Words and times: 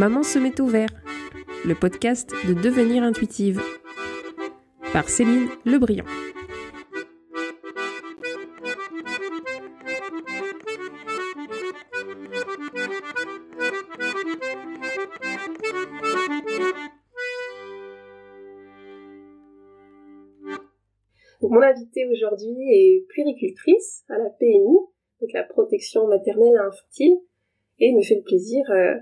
Maman 0.00 0.22
se 0.22 0.38
met 0.38 0.58
au 0.62 0.66
vert, 0.66 0.88
le 1.66 1.74
podcast 1.74 2.32
de 2.48 2.54
Devenir 2.54 3.02
intuitive, 3.02 3.60
par 4.94 5.10
Céline 5.10 5.48
Lebriand. 5.66 6.06
mon 21.42 21.60
invitée 21.60 22.06
aujourd'hui 22.10 22.56
est 22.72 23.06
puéricultrice 23.10 24.04
à 24.08 24.16
la 24.16 24.30
PMI, 24.30 24.78
donc 25.20 25.32
la 25.34 25.42
protection 25.42 26.06
maternelle 26.06 26.54
et 26.54 26.66
infantile, 26.66 27.18
et 27.80 27.92
me 27.92 28.00
fait 28.00 28.14
le 28.14 28.22
plaisir 28.22 28.64
euh, 28.70 28.94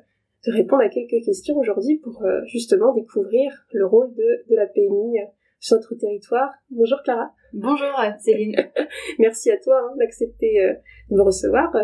de 0.46 0.52
répondre 0.52 0.82
à 0.82 0.88
quelques 0.88 1.24
questions 1.24 1.56
aujourd'hui 1.56 1.98
pour 1.98 2.22
euh, 2.22 2.40
justement 2.46 2.94
découvrir 2.94 3.66
le 3.72 3.86
rôle 3.86 4.14
de, 4.14 4.50
de 4.50 4.56
la 4.56 4.66
PMI 4.66 5.18
sur 5.60 5.76
notre 5.76 5.94
territoire. 5.96 6.50
Bonjour 6.70 6.98
Clara. 7.02 7.32
Bonjour 7.52 8.00
Céline. 8.20 8.56
Merci 9.18 9.50
à 9.50 9.58
toi 9.58 9.80
hein, 9.80 9.96
d'accepter 9.98 10.60
euh, 10.60 10.74
de 11.10 11.16
me 11.16 11.22
recevoir. 11.22 11.74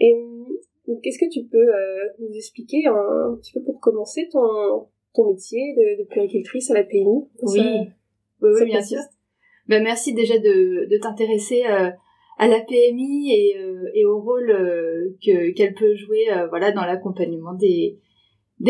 Et 0.00 0.14
qu'est-ce 1.02 1.18
que 1.18 1.30
tu 1.30 1.44
peux 1.44 1.66
nous 2.18 2.34
expliquer 2.34 2.86
un, 2.86 3.36
petit 3.40 3.52
peu 3.52 3.62
pour 3.62 3.80
commencer 3.80 4.28
ton, 4.32 4.88
ton 5.14 5.30
métier 5.30 5.74
de, 5.76 6.02
de 6.02 6.08
puéricultrice 6.08 6.70
à 6.70 6.74
la 6.74 6.84
PMI 6.84 7.28
Oui, 7.42 7.90
oui, 8.42 8.64
bien 8.64 8.82
sûr. 8.82 9.00
Ben, 9.68 9.82
merci 9.82 10.14
déjà 10.14 10.38
de, 10.38 10.88
de 10.88 10.98
t'intéresser 10.98 11.64
euh, 11.66 11.90
à 12.38 12.48
la 12.48 12.60
PMI 12.60 13.32
et, 13.32 13.58
euh, 13.58 13.90
et 13.94 14.04
au 14.04 14.20
rôle 14.20 14.50
euh, 14.50 15.16
que 15.24 15.52
qu'elle 15.52 15.74
peut 15.74 15.94
jouer 15.94 16.26
voilà 16.50 16.72
dans 16.72 16.84
l'accompagnement 16.84 17.54
des 17.54 17.98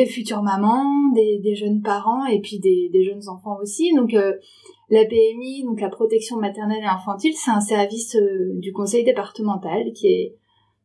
futures 0.07 0.43
mamans, 0.43 1.13
des, 1.15 1.55
jeunes 1.55 1.83
parents 1.83 2.27
et 2.27 2.41
puis 2.41 2.59
des, 2.59 3.05
jeunes 3.05 3.29
enfants 3.29 3.57
aussi. 3.61 3.93
Donc 3.95 4.13
la 4.13 5.05
PMI, 5.05 5.65
donc 5.65 5.81
la 5.81 5.89
protection 5.89 6.39
maternelle 6.39 6.83
et 6.83 6.87
infantile, 6.87 7.35
c'est 7.35 7.51
un 7.51 7.61
service 7.61 8.17
du 8.55 8.73
conseil 8.73 9.05
départemental 9.05 9.93
qui 9.93 10.09
est 10.09 10.37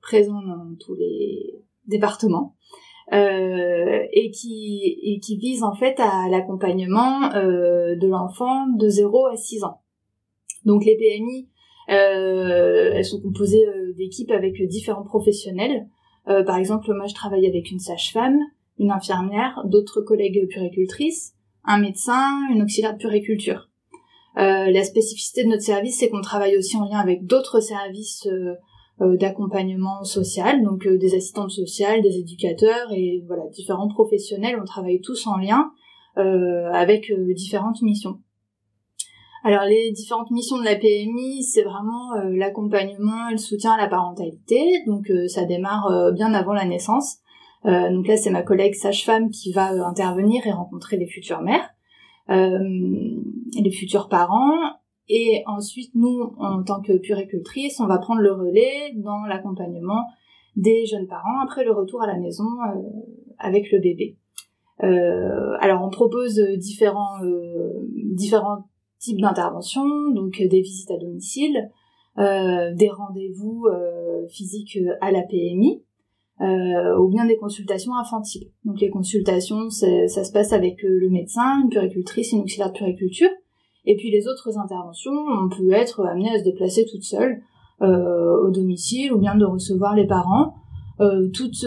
présent 0.01 0.41
dans 0.41 0.75
tous 0.79 0.95
les 0.95 1.61
départements. 1.87 2.55
Euh, 3.13 4.07
et 4.13 4.31
qui 4.31 4.97
et 5.03 5.19
qui 5.19 5.35
vise 5.35 5.63
en 5.63 5.73
fait 5.73 5.99
à 5.99 6.29
l'accompagnement 6.29 7.33
euh, 7.35 7.97
de 7.97 8.07
l'enfant 8.07 8.67
de 8.67 8.87
0 8.87 9.25
à 9.25 9.35
6 9.35 9.65
ans. 9.65 9.81
Donc 10.63 10.85
les 10.85 10.95
PMI, 10.95 11.49
euh, 11.49 11.50
elles 11.91 13.05
sont 13.05 13.21
composées 13.21 13.67
euh, 13.67 13.93
d'équipes 13.93 14.31
avec 14.31 14.61
différents 14.67 15.03
professionnels. 15.03 15.87
Euh, 16.27 16.43
par 16.43 16.57
exemple, 16.57 16.93
moi 16.93 17.07
je 17.07 17.13
travaille 17.13 17.47
avec 17.47 17.71
une 17.71 17.79
sage-femme, 17.79 18.39
une 18.77 18.91
infirmière, 18.91 19.61
d'autres 19.65 20.01
collègues 20.01 20.47
puricultrices, 20.49 21.33
un 21.65 21.79
médecin, 21.79 22.47
une 22.53 22.61
auxiliaire 22.61 22.93
de 22.93 22.99
puriculture. 22.99 23.69
la 24.35 24.83
spécificité 24.83 25.43
de 25.43 25.49
notre 25.49 25.63
service, 25.63 25.99
c'est 25.99 26.09
qu'on 26.09 26.21
travaille 26.21 26.57
aussi 26.57 26.77
en 26.77 26.85
lien 26.85 26.99
avec 26.99 27.25
d'autres 27.25 27.59
services 27.59 28.27
d'accompagnement 28.99 30.03
social, 30.03 30.63
donc 30.63 30.87
des 30.87 31.15
assistantes 31.15 31.51
sociales, 31.51 32.01
des 32.01 32.17
éducateurs 32.17 32.91
et 32.91 33.23
voilà 33.27 33.43
différents 33.51 33.89
professionnels. 33.89 34.57
On 34.59 34.65
travaille 34.65 35.01
tous 35.01 35.27
en 35.27 35.37
lien 35.37 35.71
avec 36.15 37.11
différentes 37.35 37.81
missions. 37.83 38.19
Alors 39.43 39.63
les 39.63 39.91
différentes 39.91 40.29
missions 40.29 40.59
de 40.59 40.63
la 40.63 40.75
PMI, 40.75 41.43
c'est 41.43 41.63
vraiment 41.63 42.13
euh, 42.13 42.29
l'accompagnement 42.29 43.29
et 43.29 43.31
le 43.31 43.37
soutien 43.39 43.71
à 43.71 43.77
la 43.77 43.87
parentalité. 43.87 44.83
Donc 44.85 45.09
euh, 45.09 45.27
ça 45.27 45.45
démarre 45.45 45.87
euh, 45.87 46.11
bien 46.11 46.33
avant 46.33 46.53
la 46.53 46.65
naissance. 46.65 47.17
donc 47.65 48.07
là, 48.07 48.17
c'est 48.17 48.29
ma 48.29 48.43
collègue 48.43 48.75
sage-femme 48.75 49.29
qui 49.29 49.51
va 49.51 49.71
intervenir 49.87 50.45
et 50.45 50.51
rencontrer 50.51 50.97
les 50.97 51.07
futures 51.07 51.41
mères, 51.41 51.69
les 52.27 53.71
futurs 53.71 54.09
parents. 54.09 54.79
Et 55.09 55.43
ensuite, 55.45 55.93
nous, 55.93 56.33
en 56.39 56.63
tant 56.63 56.81
que 56.81 56.97
puricultrice, 56.97 57.79
on 57.79 57.85
va 57.85 57.99
prendre 57.99 58.21
le 58.21 58.31
relais 58.31 58.93
dans 58.95 59.25
l'accompagnement 59.27 60.05
des 60.55 60.87
jeunes 60.87 61.05
parents 61.07 61.39
après 61.43 61.63
le 61.63 61.71
retour 61.71 62.01
à 62.01 62.07
la 62.07 62.17
maison 62.17 62.47
avec 63.37 63.71
le 63.71 63.79
bébé. 63.79 64.17
alors, 64.79 65.83
on 65.83 65.91
propose 65.91 66.39
différents 66.57 67.19
différents 67.93 68.63
types 69.01 69.19
d'interventions, 69.19 70.11
donc 70.11 70.39
euh, 70.39 70.47
des 70.47 70.61
visites 70.61 70.91
à 70.91 70.97
domicile, 70.97 71.69
euh, 72.17 72.73
des 72.73 72.89
rendez-vous 72.89 73.65
euh, 73.65 74.27
physiques 74.29 74.77
à 75.01 75.11
la 75.11 75.23
PMI, 75.23 75.83
ou 76.97 77.07
bien 77.09 77.25
des 77.27 77.37
consultations 77.37 77.95
infantiles. 77.95 78.47
Donc 78.65 78.81
les 78.81 78.89
consultations, 78.89 79.69
ça 79.69 80.23
se 80.23 80.31
passe 80.31 80.53
avec 80.53 80.81
le 80.81 81.07
médecin, 81.07 81.61
une 81.61 81.69
puricultrice, 81.69 82.31
une 82.31 82.39
auxiliaire 82.39 82.71
de 82.71 82.77
puriculture. 82.77 83.29
Et 83.85 83.95
puis 83.95 84.09
les 84.09 84.27
autres 84.27 84.57
interventions, 84.57 85.11
on 85.11 85.49
peut 85.49 85.71
être 85.71 86.03
amené 86.03 86.31
à 86.31 86.39
se 86.39 86.43
déplacer 86.43 86.87
toute 86.89 87.03
seule 87.03 87.43
au 87.79 88.49
domicile 88.49 89.13
ou 89.13 89.19
bien 89.19 89.35
de 89.35 89.45
recevoir 89.45 89.95
les 89.95 90.07
parents. 90.07 90.55
toutes, 91.31 91.63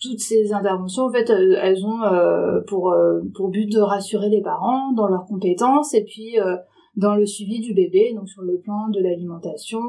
toutes 0.00 0.20
ces 0.20 0.52
interventions, 0.52 1.04
en 1.04 1.10
fait, 1.10 1.28
elles 1.30 1.84
ont 1.84 2.02
euh, 2.02 2.60
pour, 2.66 2.92
euh, 2.92 3.20
pour 3.34 3.48
but 3.48 3.66
de 3.66 3.80
rassurer 3.80 4.28
les 4.28 4.40
parents 4.40 4.92
dans 4.92 5.08
leurs 5.08 5.26
compétences 5.26 5.92
et 5.92 6.04
puis 6.04 6.38
euh, 6.38 6.56
dans 6.96 7.16
le 7.16 7.26
suivi 7.26 7.60
du 7.60 7.74
bébé, 7.74 8.12
donc 8.14 8.28
sur 8.28 8.42
le 8.42 8.58
plan 8.58 8.88
de 8.88 9.00
l'alimentation, 9.00 9.80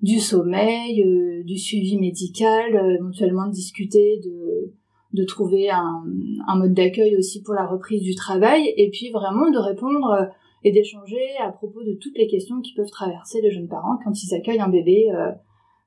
du 0.00 0.20
sommeil, 0.20 1.02
du 1.44 1.58
suivi 1.58 1.98
médical, 1.98 2.94
éventuellement 3.00 3.48
de 3.48 3.52
discuter 3.52 4.20
de, 4.22 4.72
de 5.12 5.24
trouver 5.24 5.70
un, 5.70 6.04
un 6.46 6.56
mode 6.56 6.72
d'accueil 6.72 7.16
aussi 7.16 7.42
pour 7.42 7.54
la 7.54 7.66
reprise 7.66 8.02
du 8.02 8.14
travail, 8.14 8.72
et 8.76 8.90
puis 8.90 9.10
vraiment 9.10 9.50
de 9.50 9.58
répondre 9.58 10.28
et 10.62 10.70
d'échanger 10.70 11.36
à 11.42 11.50
propos 11.50 11.82
de 11.82 11.94
toutes 12.00 12.16
les 12.16 12.28
questions 12.28 12.60
qui 12.60 12.74
peuvent 12.74 12.90
traverser 12.90 13.40
les 13.40 13.50
jeunes 13.50 13.68
parents 13.68 13.98
quand 14.04 14.12
ils 14.22 14.34
accueillent 14.34 14.60
un 14.60 14.68
bébé 14.68 15.08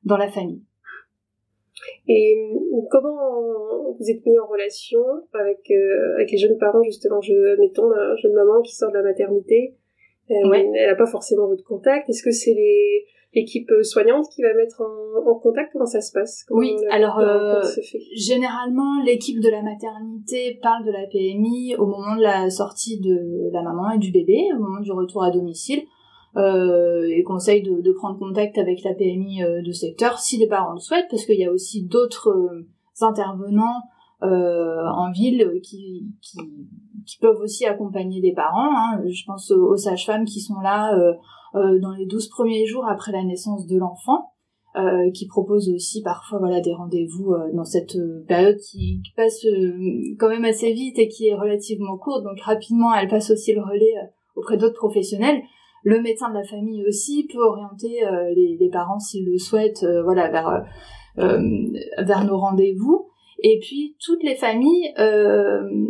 dans 0.03 0.17
la 0.17 0.29
famille. 0.29 0.66
Et 2.07 2.35
comment 2.89 3.93
vous 3.99 4.09
êtes 4.09 4.25
mis 4.25 4.37
en 4.39 4.47
relation 4.47 4.99
avec, 5.33 5.59
euh, 5.71 6.15
avec 6.15 6.31
les 6.31 6.37
jeunes 6.37 6.57
parents, 6.57 6.83
justement? 6.83 7.21
Je, 7.21 7.59
Mettons, 7.59 7.89
la 7.89 8.15
jeune 8.15 8.33
maman 8.33 8.61
qui 8.61 8.75
sort 8.75 8.91
de 8.91 8.97
la 8.97 9.03
maternité, 9.03 9.75
euh, 10.31 10.53
elle 10.53 10.87
n'a 10.87 10.95
pas 10.95 11.05
forcément 11.05 11.47
votre 11.47 11.63
contact. 11.63 12.09
Est-ce 12.09 12.23
que 12.23 12.31
c'est 12.31 12.55
l'équipe 13.33 13.71
soignante 13.81 14.27
qui 14.33 14.41
va 14.41 14.53
mettre 14.53 14.81
en, 14.81 15.29
en 15.29 15.35
contact? 15.39 15.71
Comment 15.73 15.85
ça 15.85 16.01
se 16.01 16.11
passe? 16.11 16.45
Oui, 16.49 16.75
alors 16.89 17.19
euh, 17.19 17.61
généralement 18.15 19.03
l'équipe 19.05 19.39
de 19.39 19.49
la 19.49 19.61
maternité 19.61 20.59
parle 20.61 20.85
de 20.85 20.91
la 20.91 21.07
PMI 21.07 21.75
au 21.77 21.85
moment 21.85 22.15
de 22.15 22.23
la 22.23 22.49
sortie 22.49 22.99
de 22.99 23.51
la 23.53 23.61
maman 23.61 23.91
et 23.91 23.97
du 23.97 24.11
bébé, 24.11 24.49
au 24.55 24.59
moment 24.59 24.81
du 24.81 24.91
retour 24.91 25.23
à 25.23 25.31
domicile 25.31 25.83
euh, 26.35 27.07
et 27.09 27.23
conseille 27.23 27.63
de, 27.63 27.81
de, 27.81 27.91
prendre 27.93 28.19
contact 28.19 28.57
avec 28.57 28.83
la 28.83 28.93
PMI 28.93 29.43
euh, 29.43 29.61
de 29.61 29.71
secteur 29.71 30.19
si 30.19 30.37
les 30.37 30.47
parents 30.47 30.73
le 30.73 30.79
souhaitent, 30.79 31.07
parce 31.09 31.25
qu'il 31.25 31.39
y 31.39 31.45
a 31.45 31.51
aussi 31.51 31.83
d'autres 31.83 32.29
euh, 32.29 32.67
intervenants 33.01 33.81
euh, 34.23 34.83
en 34.95 35.11
ville 35.11 35.59
qui, 35.61 36.07
qui, 36.21 36.39
qui, 37.05 37.17
peuvent 37.19 37.39
aussi 37.39 37.65
accompagner 37.65 38.19
les 38.19 38.33
parents. 38.33 38.71
Hein. 38.75 39.03
Je 39.07 39.23
pense 39.25 39.51
aux, 39.51 39.77
sages-femmes 39.77 40.25
qui 40.25 40.41
sont 40.41 40.59
là 40.59 40.91
euh, 41.55 41.79
dans 41.79 41.91
les 41.91 42.07
12 42.07 42.29
premiers 42.29 42.65
jours 42.65 42.87
après 42.87 43.11
la 43.11 43.23
naissance 43.23 43.67
de 43.67 43.77
l'enfant. 43.77 44.31
Euh, 44.75 45.09
qui 45.11 45.25
proposent 45.25 45.73
aussi 45.73 46.03
parfois 46.03 46.37
voilà 46.37 46.61
des 46.61 46.73
rendez-vous 46.73 47.33
dans 47.53 47.63
cette 47.63 47.97
période 48.27 48.57
qui, 48.57 49.01
qui 49.01 49.11
passe 49.15 49.43
quand 50.19 50.29
même 50.29 50.45
assez 50.45 50.71
vite 50.71 50.99
et 50.99 51.07
qui 51.07 51.29
est 51.29 51.33
relativement 51.33 51.97
courte 51.97 52.23
donc 52.23 52.39
rapidement 52.41 52.93
elle 52.93 53.07
passe 53.07 53.31
aussi 53.31 53.53
le 53.55 53.61
relais 53.61 53.95
auprès 54.35 54.57
d'autres 54.57 54.75
professionnels 54.75 55.41
le 55.83 56.01
médecin 56.01 56.29
de 56.29 56.33
la 56.33 56.43
famille 56.43 56.83
aussi 56.85 57.27
peut 57.31 57.41
orienter 57.41 58.05
euh, 58.05 58.33
les, 58.35 58.69
parents 58.71 58.99
s'ils 58.99 59.25
le 59.25 59.37
souhaitent, 59.37 59.83
euh, 59.83 60.03
voilà, 60.03 60.29
vers 60.29 60.65
euh, 61.17 61.39
vers 61.99 62.25
nos 62.25 62.37
rendez-vous. 62.37 63.09
Et 63.43 63.59
puis 63.61 63.95
toutes 64.03 64.23
les 64.23 64.35
familles 64.35 64.93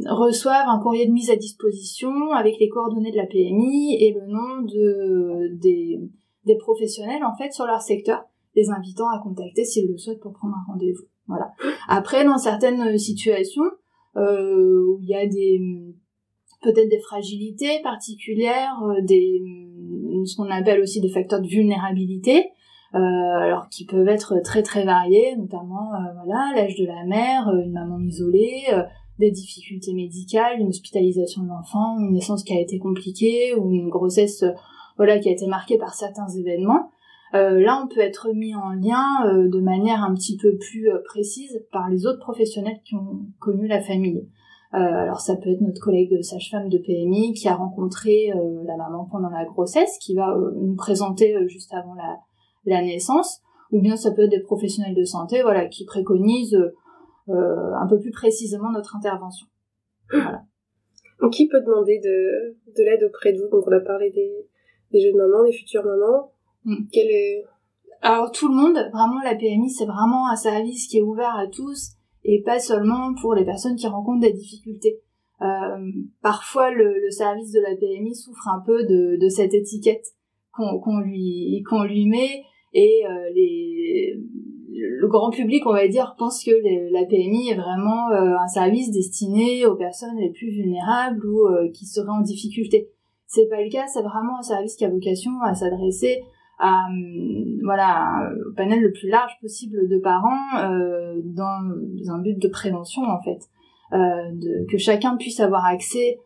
reçoivent 0.06 0.68
un 0.68 0.80
courrier 0.80 1.06
de 1.07 1.13
mise 1.13 1.30
à 1.30 1.38
disposition 1.38 2.31
avec 2.34 2.60
les 2.60 2.68
coordonnées 2.68 3.12
de 3.12 3.18
la 3.18 3.25
PMI 3.25 3.95
et 4.01 4.13
le 4.13 4.28
nom 4.28 4.62
de 4.63 5.57
des, 5.57 5.98
des 6.45 6.57
professionnels 6.57 7.24
en 7.24 7.36
fait 7.38 7.54
sur 7.54 7.66
leur 7.66 7.81
secteur, 7.81 8.25
les 8.54 8.69
invitant 8.69 9.07
à 9.07 9.19
contacter 9.24 9.63
s'ils 9.63 9.89
le 9.89 9.98
souhaitent 9.98 10.19
pour 10.19 10.34
prendre 10.34 10.56
un 10.56 10.74
rendez-vous. 10.74 11.06
Voilà. 11.28 11.54
Après, 11.88 12.25
dans 12.25 12.38
certaines 12.38 12.98
situations 12.98 13.72
où 14.16 15.00
il 15.01 15.07
y 15.07 15.16
a 15.16 15.25
des 15.25 15.62
peut-être 16.62 16.89
des 16.89 17.00
fragilités 17.00 17.80
particulières, 17.81 18.78
des 19.04 19.42
ce 20.25 20.35
qu'on 20.35 20.49
appelle 20.49 20.81
aussi 20.81 21.01
des 21.01 21.09
facteurs 21.09 21.41
de 21.41 21.47
vulnérabilité, 21.47 22.51
euh, 22.95 22.97
alors 22.99 23.67
qui 23.69 23.85
peuvent 23.85 24.07
être 24.07 24.41
très 24.43 24.63
très 24.63 24.85
variés, 24.85 25.35
notamment 25.35 25.93
euh, 25.93 26.53
l'âge 26.55 26.75
de 26.75 26.85
la 26.85 27.03
mère, 27.05 27.49
euh, 27.49 27.61
une 27.63 27.73
maman 27.73 27.99
isolée, 27.99 28.63
des 29.19 29.31
difficultés 29.31 29.93
médicales, 29.93 30.59
une 30.59 30.69
hospitalisation 30.69 31.43
de 31.43 31.49
l'enfant, 31.49 31.99
une 31.99 32.13
naissance 32.13 32.43
qui 32.43 32.53
a 32.53 32.61
été 32.61 32.79
compliquée 32.79 33.55
ou 33.55 33.71
une 33.71 33.89
grossesse 33.89 34.45
voilà 34.95 35.19
qui 35.19 35.27
a 35.29 35.31
été 35.31 35.47
marquée 35.47 35.77
par 35.77 35.93
certains 35.93 36.27
événements. 36.27 36.91
là, 37.33 37.81
on 37.83 37.87
peut 37.87 37.99
être 37.99 38.29
mis 38.33 38.55
en 38.55 38.71
lien 38.71 39.25
de 39.25 39.59
manière 39.59 40.03
un 40.03 40.13
petit 40.13 40.37
peu 40.37 40.55
plus 40.57 40.89
précise 41.05 41.63
par 41.71 41.89
les 41.89 42.05
autres 42.05 42.19
professionnels 42.19 42.79
qui 42.85 42.95
ont 42.95 43.25
connu 43.39 43.67
la 43.67 43.81
famille. 43.81 44.27
Alors 44.71 45.21
ça 45.21 45.35
peut 45.35 45.49
être 45.49 45.61
notre 45.61 45.81
collègue 45.81 46.21
sage-femme 46.21 46.69
de 46.69 46.77
PMI 46.77 47.33
qui 47.33 47.47
a 47.47 47.55
rencontré 47.55 48.33
la 48.65 48.75
maman 48.75 49.07
pendant 49.09 49.29
la 49.29 49.45
grossesse, 49.45 49.97
qui 49.99 50.13
va 50.13 50.35
nous 50.55 50.75
présenter 50.75 51.35
juste 51.47 51.73
avant 51.73 51.93
la, 51.93 52.17
la 52.65 52.81
naissance, 52.81 53.41
ou 53.71 53.81
bien 53.81 53.95
ça 53.95 54.11
peut 54.11 54.23
être 54.23 54.31
des 54.31 54.41
professionnels 54.41 54.95
de 54.95 55.03
santé, 55.03 55.41
voilà, 55.41 55.65
qui 55.67 55.85
préconisent 55.85 56.59
euh, 57.29 57.73
un 57.75 57.87
peu 57.87 57.99
plus 57.99 58.11
précisément 58.11 58.71
notre 58.71 58.95
intervention. 58.95 59.47
Voilà. 60.11 60.43
Donc, 61.21 61.33
qui 61.33 61.47
peut 61.47 61.61
demander 61.61 61.99
de, 61.99 62.55
de 62.77 62.83
l'aide 62.83 63.03
auprès 63.03 63.33
de 63.33 63.39
vous? 63.39 63.49
Donc, 63.49 63.67
on 63.67 63.71
a 63.71 63.79
parlé 63.79 64.11
des, 64.11 64.31
des 64.91 65.01
jeunes 65.01 65.17
mamans, 65.17 65.43
des 65.43 65.51
futures 65.51 65.83
mamans. 65.83 66.31
Mm. 66.63 66.85
est... 66.93 67.45
Alors, 68.01 68.31
tout 68.31 68.47
le 68.47 68.53
monde, 68.53 68.77
vraiment, 68.93 69.19
la 69.23 69.35
PMI, 69.35 69.71
c'est 69.71 69.85
vraiment 69.85 70.29
un 70.29 70.35
service 70.35 70.87
qui 70.87 70.99
est 70.99 71.01
ouvert 71.01 71.35
à 71.35 71.47
tous 71.47 71.96
et 72.27 72.41
pas 72.41 72.59
seulement 72.59 73.15
pour 73.21 73.33
les 73.33 73.45
personnes 73.45 73.77
qui 73.77 73.88
rencontrent 73.88 74.19
des 74.19 74.33
difficultés. 74.33 75.00
Euh, 75.41 75.91
parfois, 76.21 76.71
le, 76.71 77.09
service 77.09 77.51
de 77.53 77.62
la 77.62 77.75
PMI 77.75 78.13
souffre 78.15 78.50
un 78.50 78.62
peu 78.65 78.85
de, 78.85 79.29
cette 79.29 79.53
étiquette 79.53 80.06
qu'on 80.51 81.00
lui, 81.00 81.63
qu'on 81.69 81.83
lui 81.83 82.07
met 82.07 82.44
et 82.74 83.03
euh, 83.06 83.29
le 84.69 85.07
grand 85.07 85.29
public, 85.29 85.65
on 85.65 85.74
va 85.74 85.88
dire, 85.88 86.15
pense 86.18 86.44
que 86.44 86.51
la 86.91 87.06
PMI 87.06 87.50
est 87.50 87.56
vraiment 87.56 88.09
euh, 88.12 88.35
un 88.38 88.47
service 88.47 88.91
destiné 88.91 89.65
aux 89.65 89.75
personnes 89.75 90.18
les 90.19 90.31
plus 90.31 90.50
vulnérables 90.50 91.25
ou 91.25 91.47
qui 91.74 91.85
seraient 91.85 92.09
en 92.09 92.21
difficulté. 92.21 92.89
C'est 93.25 93.47
pas 93.47 93.62
le 93.62 93.69
cas, 93.69 93.88
c'est 93.88 94.01
vraiment 94.01 94.39
un 94.39 94.44
service 94.44 94.75
qui 94.75 94.85
a 94.85 94.89
vocation 94.89 95.31
à 95.44 95.53
s'adresser 95.53 96.24
voilà 96.59 98.31
au 98.48 98.54
panel 98.54 98.81
le 98.81 98.92
plus 98.92 99.09
large 99.09 99.33
possible 99.42 99.88
de 99.88 100.00
parents 100.00 100.59
euh, 100.59 101.21
dans, 101.24 101.62
un 102.09 102.19
but 102.19 102.39
de 102.39 102.48
prévention 102.48 103.04
en 103.04 103.21
fait, 103.21 103.39
de, 103.92 104.65
que 104.69 104.77
chacun 104.77 105.18
puisse 105.18 105.39
avoir 105.39 105.65
accès 105.65 106.19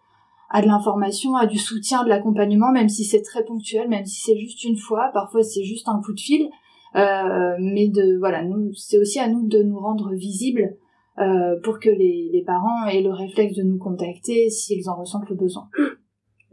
à 0.49 0.61
de 0.61 0.67
l'information, 0.67 1.35
à 1.35 1.47
du 1.47 1.57
soutien, 1.57 2.03
de 2.03 2.09
l'accompagnement, 2.09 2.71
même 2.71 2.89
si 2.89 3.05
c'est 3.05 3.21
très 3.21 3.43
ponctuel, 3.45 3.87
même 3.87 4.05
si 4.05 4.21
c'est 4.21 4.37
juste 4.37 4.63
une 4.65 4.75
fois, 4.75 5.09
parfois 5.13 5.43
c'est 5.43 5.63
juste 5.63 5.87
un 5.87 6.01
coup 6.01 6.13
de 6.13 6.19
fil, 6.19 6.49
euh, 6.95 7.55
mais 7.59 7.87
de 7.87 8.17
voilà, 8.19 8.43
nous, 8.43 8.73
c'est 8.73 8.97
aussi 8.97 9.19
à 9.19 9.29
nous 9.29 9.47
de 9.47 9.63
nous 9.63 9.79
rendre 9.79 10.11
visibles 10.13 10.75
euh, 11.19 11.59
pour 11.63 11.79
que 11.79 11.89
les, 11.89 12.29
les 12.33 12.43
parents 12.43 12.85
aient 12.85 13.01
le 13.01 13.13
réflexe 13.13 13.55
de 13.55 13.63
nous 13.63 13.77
contacter 13.77 14.49
s'ils 14.49 14.89
en 14.89 14.95
ressentent 14.95 15.29
le 15.29 15.35
besoin. 15.35 15.69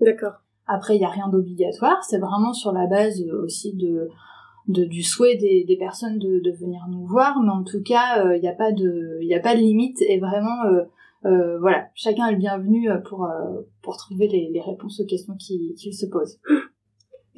D'accord. 0.00 0.34
Après, 0.68 0.96
il 0.96 0.98
n'y 0.98 1.04
a 1.04 1.10
rien 1.10 1.28
d'obligatoire, 1.28 2.02
c'est 2.04 2.18
vraiment 2.18 2.52
sur 2.52 2.72
la 2.72 2.86
base 2.86 3.22
aussi 3.42 3.74
de, 3.74 4.08
de 4.68 4.84
du 4.84 5.02
souhait 5.02 5.36
des, 5.36 5.64
des 5.64 5.76
personnes 5.76 6.18
de, 6.18 6.40
de 6.40 6.50
venir 6.52 6.80
nous 6.90 7.06
voir, 7.06 7.40
mais 7.42 7.50
en 7.50 7.64
tout 7.64 7.82
cas, 7.82 8.22
il 8.24 8.28
euh, 8.28 8.38
n'y 8.38 8.48
a 8.48 8.54
pas 8.54 8.72
de, 8.72 9.18
il 9.22 9.32
a 9.34 9.40
pas 9.40 9.54
de 9.54 9.60
limite 9.60 10.00
et 10.02 10.18
vraiment, 10.18 10.64
euh, 10.66 10.82
euh, 11.24 11.58
voilà, 11.58 11.88
chacun 11.94 12.28
est 12.28 12.32
le 12.32 12.38
bienvenu 12.38 12.88
pour 13.08 13.28
pour 13.82 13.96
trouver 13.96 14.28
les, 14.28 14.50
les 14.52 14.60
réponses 14.60 15.00
aux 15.00 15.06
questions 15.06 15.34
qu'il 15.34 15.74
qui 15.74 15.92
se 15.92 16.06
posent. 16.06 16.38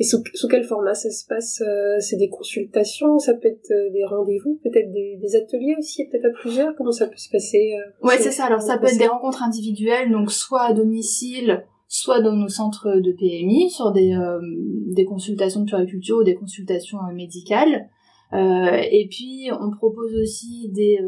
Et 0.00 0.02
sous, 0.02 0.24
sous, 0.32 0.48
quel 0.48 0.64
format 0.64 0.94
ça 0.94 1.10
se 1.10 1.26
passe 1.26 1.60
euh, 1.60 2.00
C'est 2.00 2.16
des 2.16 2.30
consultations, 2.30 3.18
ça 3.18 3.34
peut 3.34 3.48
être 3.48 3.70
euh, 3.70 3.90
des 3.90 4.02
rendez-vous, 4.06 4.58
peut-être 4.64 4.90
des, 4.90 5.18
des, 5.20 5.36
ateliers 5.36 5.76
aussi, 5.78 6.08
peut-être 6.08 6.24
à 6.24 6.30
plusieurs? 6.30 6.74
Comment 6.74 6.90
ça 6.90 7.06
peut 7.06 7.18
se 7.18 7.28
passer 7.28 7.74
euh, 7.74 8.06
Ouais, 8.06 8.16
c'est 8.16 8.30
ça. 8.30 8.46
Alors 8.46 8.62
ça 8.62 8.78
peut 8.78 8.86
être 8.86 8.98
des 8.98 9.06
rencontres 9.06 9.42
individuelles, 9.42 10.10
donc 10.10 10.32
soit 10.32 10.62
à 10.62 10.72
domicile, 10.72 11.66
soit 11.92 12.20
dans 12.20 12.32
nos 12.32 12.48
centres 12.48 13.00
de 13.00 13.12
PMI, 13.12 13.70
sur 13.70 13.92
des, 13.92 14.16
des 14.86 15.04
consultations 15.04 15.60
de 15.60 15.66
puriculture 15.66 16.18
ou 16.18 16.24
des 16.24 16.36
consultations 16.36 16.98
médicales. 17.12 17.90
et 18.32 19.08
puis 19.10 19.50
on 19.60 19.72
propose 19.72 20.14
aussi 20.14 20.70
des 20.70 20.98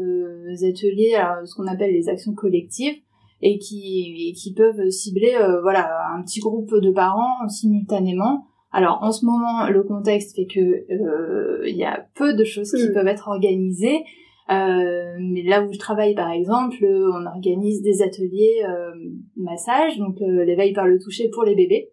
ateliers, 0.67 1.15
alors, 1.15 1.47
ce 1.47 1.55
qu'on 1.55 1.67
appelle 1.67 1.93
les 1.93 2.09
actions 2.09 2.33
collectives, 2.33 2.95
et 3.41 3.57
qui, 3.59 4.27
et 4.29 4.33
qui 4.33 4.53
peuvent 4.53 4.89
cibler 4.89 5.35
voilà 5.61 5.89
un 6.13 6.21
petit 6.21 6.41
groupe 6.41 6.75
de 6.75 6.91
parents 6.91 7.47
simultanément 7.47 8.45
alors 8.73 8.97
en 9.03 9.11
ce 9.11 9.23
moment, 9.23 9.69
le 9.69 9.83
contexte 9.83 10.35
fait 10.35 10.47
que 10.47 10.59
euh, 10.59 11.61
il 11.67 11.77
y 11.77 11.85
a 11.85 12.07
peu 12.15 12.33
de 12.33 12.43
choses 12.43 12.71
qui 12.71 12.89
hmm. 12.89 12.93
peuvent 12.93 13.07
être 13.07 13.27
organisées. 13.27 14.03
Euh, 14.49 15.17
mais 15.19 15.43
là 15.43 15.63
où 15.63 15.71
je 15.71 15.79
travaille, 15.79 16.15
par 16.15 16.31
exemple, 16.31 16.83
on 16.83 17.25
organise 17.25 17.81
des 17.81 18.01
ateliers 18.01 18.63
euh, 18.67 18.91
massage, 19.37 19.97
donc 19.97 20.21
euh, 20.21 20.43
l'éveil 20.43 20.73
par 20.73 20.85
le 20.85 20.99
toucher 20.99 21.29
pour 21.29 21.43
les 21.43 21.55
bébés. 21.55 21.91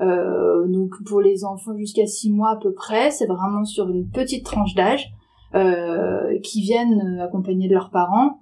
Euh, 0.00 0.66
donc 0.68 0.92
pour 1.06 1.20
les 1.20 1.44
enfants 1.44 1.76
jusqu'à 1.76 2.06
6 2.06 2.30
mois 2.30 2.50
à 2.50 2.56
peu 2.56 2.72
près, 2.72 3.10
c'est 3.10 3.26
vraiment 3.26 3.64
sur 3.64 3.88
une 3.88 4.08
petite 4.10 4.44
tranche 4.44 4.74
d'âge 4.74 5.08
qui 6.42 6.60
viennent 6.60 7.20
accompagner 7.20 7.68
de 7.68 7.74
leurs 7.74 7.90
parents 7.90 8.38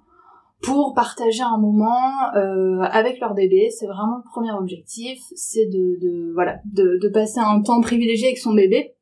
pour 0.61 0.93
partager 0.93 1.43
un 1.43 1.57
moment 1.57 2.11
euh, 2.35 2.81
avec 2.81 3.19
leur 3.19 3.33
bébé. 3.33 3.69
C'est 3.69 3.85
vraiment 3.85 4.17
le 4.17 4.29
premier 4.31 4.51
objectif, 4.51 5.19
c'est 5.35 5.65
de, 5.65 5.99
de, 6.01 6.33
voilà 6.33 6.59
de, 6.65 6.97
de, 7.01 7.09
passer 7.09 7.39
un 7.39 7.61
temps 7.61 7.81
privilégié 7.81 8.27
avec 8.27 8.37
son 8.37 8.53
bébé 8.53 8.95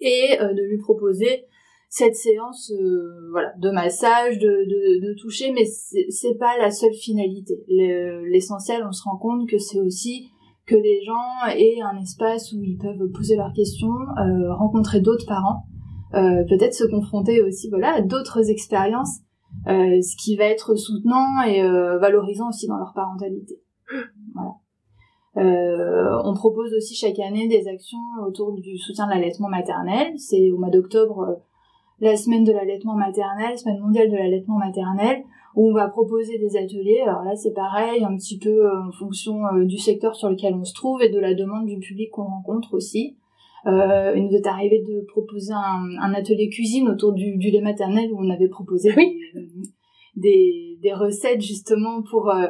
et 0.00 0.38
euh, 0.40 0.52
de 0.52 0.62
lui 0.62 0.78
proposer 0.78 1.46
cette 1.94 2.16
séance 2.16 2.72
euh, 2.72 3.30
voilà 3.30 3.52
de 3.56 3.70
massage, 3.70 4.40
de, 4.40 4.48
de, 4.48 5.14
toucher, 5.14 5.52
mais 5.52 5.64
c'est 5.64 6.34
pas 6.34 6.58
la 6.58 6.72
seule 6.72 6.92
finalité. 6.92 7.64
L'essentiel, 7.68 8.82
on 8.84 8.90
se 8.90 9.04
rend 9.04 9.16
compte 9.16 9.48
que 9.48 9.58
c'est 9.58 9.80
aussi 9.80 10.28
que 10.66 10.74
les 10.74 11.04
gens 11.04 11.54
aient 11.56 11.80
un 11.82 11.96
espace 12.00 12.52
où 12.52 12.64
ils 12.64 12.78
peuvent 12.78 13.12
poser 13.14 13.36
leurs 13.36 13.52
questions, 13.52 13.94
euh, 14.18 14.52
rencontrer 14.54 15.00
d'autres 15.02 15.26
parents, 15.26 15.66
euh, 16.14 16.42
peut-être 16.48 16.74
se 16.74 16.82
confronter 16.82 17.40
aussi 17.42 17.70
voilà 17.70 17.94
à 17.94 18.00
d'autres 18.00 18.50
expériences 18.50 19.20
ce 19.66 20.16
qui 20.16 20.34
va 20.34 20.46
être 20.46 20.74
soutenant 20.74 21.42
et 21.46 21.62
valorisant 22.00 22.48
aussi 22.48 22.66
dans 22.66 22.76
leur 22.76 22.92
parentalité. 22.92 23.54
Voilà. 24.34 26.22
On 26.24 26.34
propose 26.34 26.74
aussi 26.74 26.96
chaque 26.96 27.20
année 27.20 27.46
des 27.46 27.68
actions 27.68 27.98
autour 28.26 28.52
du 28.52 28.76
soutien 28.78 29.06
de 29.06 29.12
l'allaitement 29.12 29.48
maternel. 29.48 30.12
C'est 30.18 30.50
au 30.50 30.58
mois 30.58 30.70
d'octobre 30.70 31.40
la 32.04 32.16
semaine 32.16 32.44
de 32.44 32.52
l'allaitement 32.52 32.94
maternel, 32.94 33.58
semaine 33.58 33.80
mondiale 33.80 34.10
de 34.10 34.16
l'allaitement 34.16 34.58
maternel, 34.58 35.22
où 35.54 35.70
on 35.70 35.72
va 35.72 35.88
proposer 35.88 36.38
des 36.38 36.56
ateliers. 36.56 37.00
Alors 37.00 37.22
là, 37.22 37.34
c'est 37.36 37.54
pareil, 37.54 38.04
un 38.04 38.16
petit 38.16 38.38
peu 38.38 38.68
en 38.70 38.92
fonction 38.92 39.40
du 39.64 39.78
secteur 39.78 40.14
sur 40.14 40.28
lequel 40.28 40.54
on 40.54 40.64
se 40.64 40.74
trouve 40.74 41.02
et 41.02 41.08
de 41.08 41.18
la 41.18 41.34
demande 41.34 41.66
du 41.66 41.78
public 41.78 42.10
qu'on 42.10 42.24
rencontre 42.24 42.74
aussi. 42.74 43.16
Euh, 43.66 44.12
il 44.14 44.26
nous 44.26 44.34
est 44.34 44.46
arrivé 44.46 44.82
de 44.86 45.00
proposer 45.06 45.54
un, 45.54 45.88
un 45.98 46.12
atelier 46.12 46.50
cuisine 46.50 46.88
autour 46.88 47.12
du, 47.12 47.36
du, 47.38 47.50
lait 47.50 47.62
maternel 47.62 48.12
où 48.12 48.18
on 48.20 48.28
avait 48.28 48.48
proposé 48.48 48.92
des, 50.16 50.78
des, 50.82 50.92
recettes 50.92 51.40
justement 51.40 52.02
pour 52.02 52.28
euh, 52.28 52.46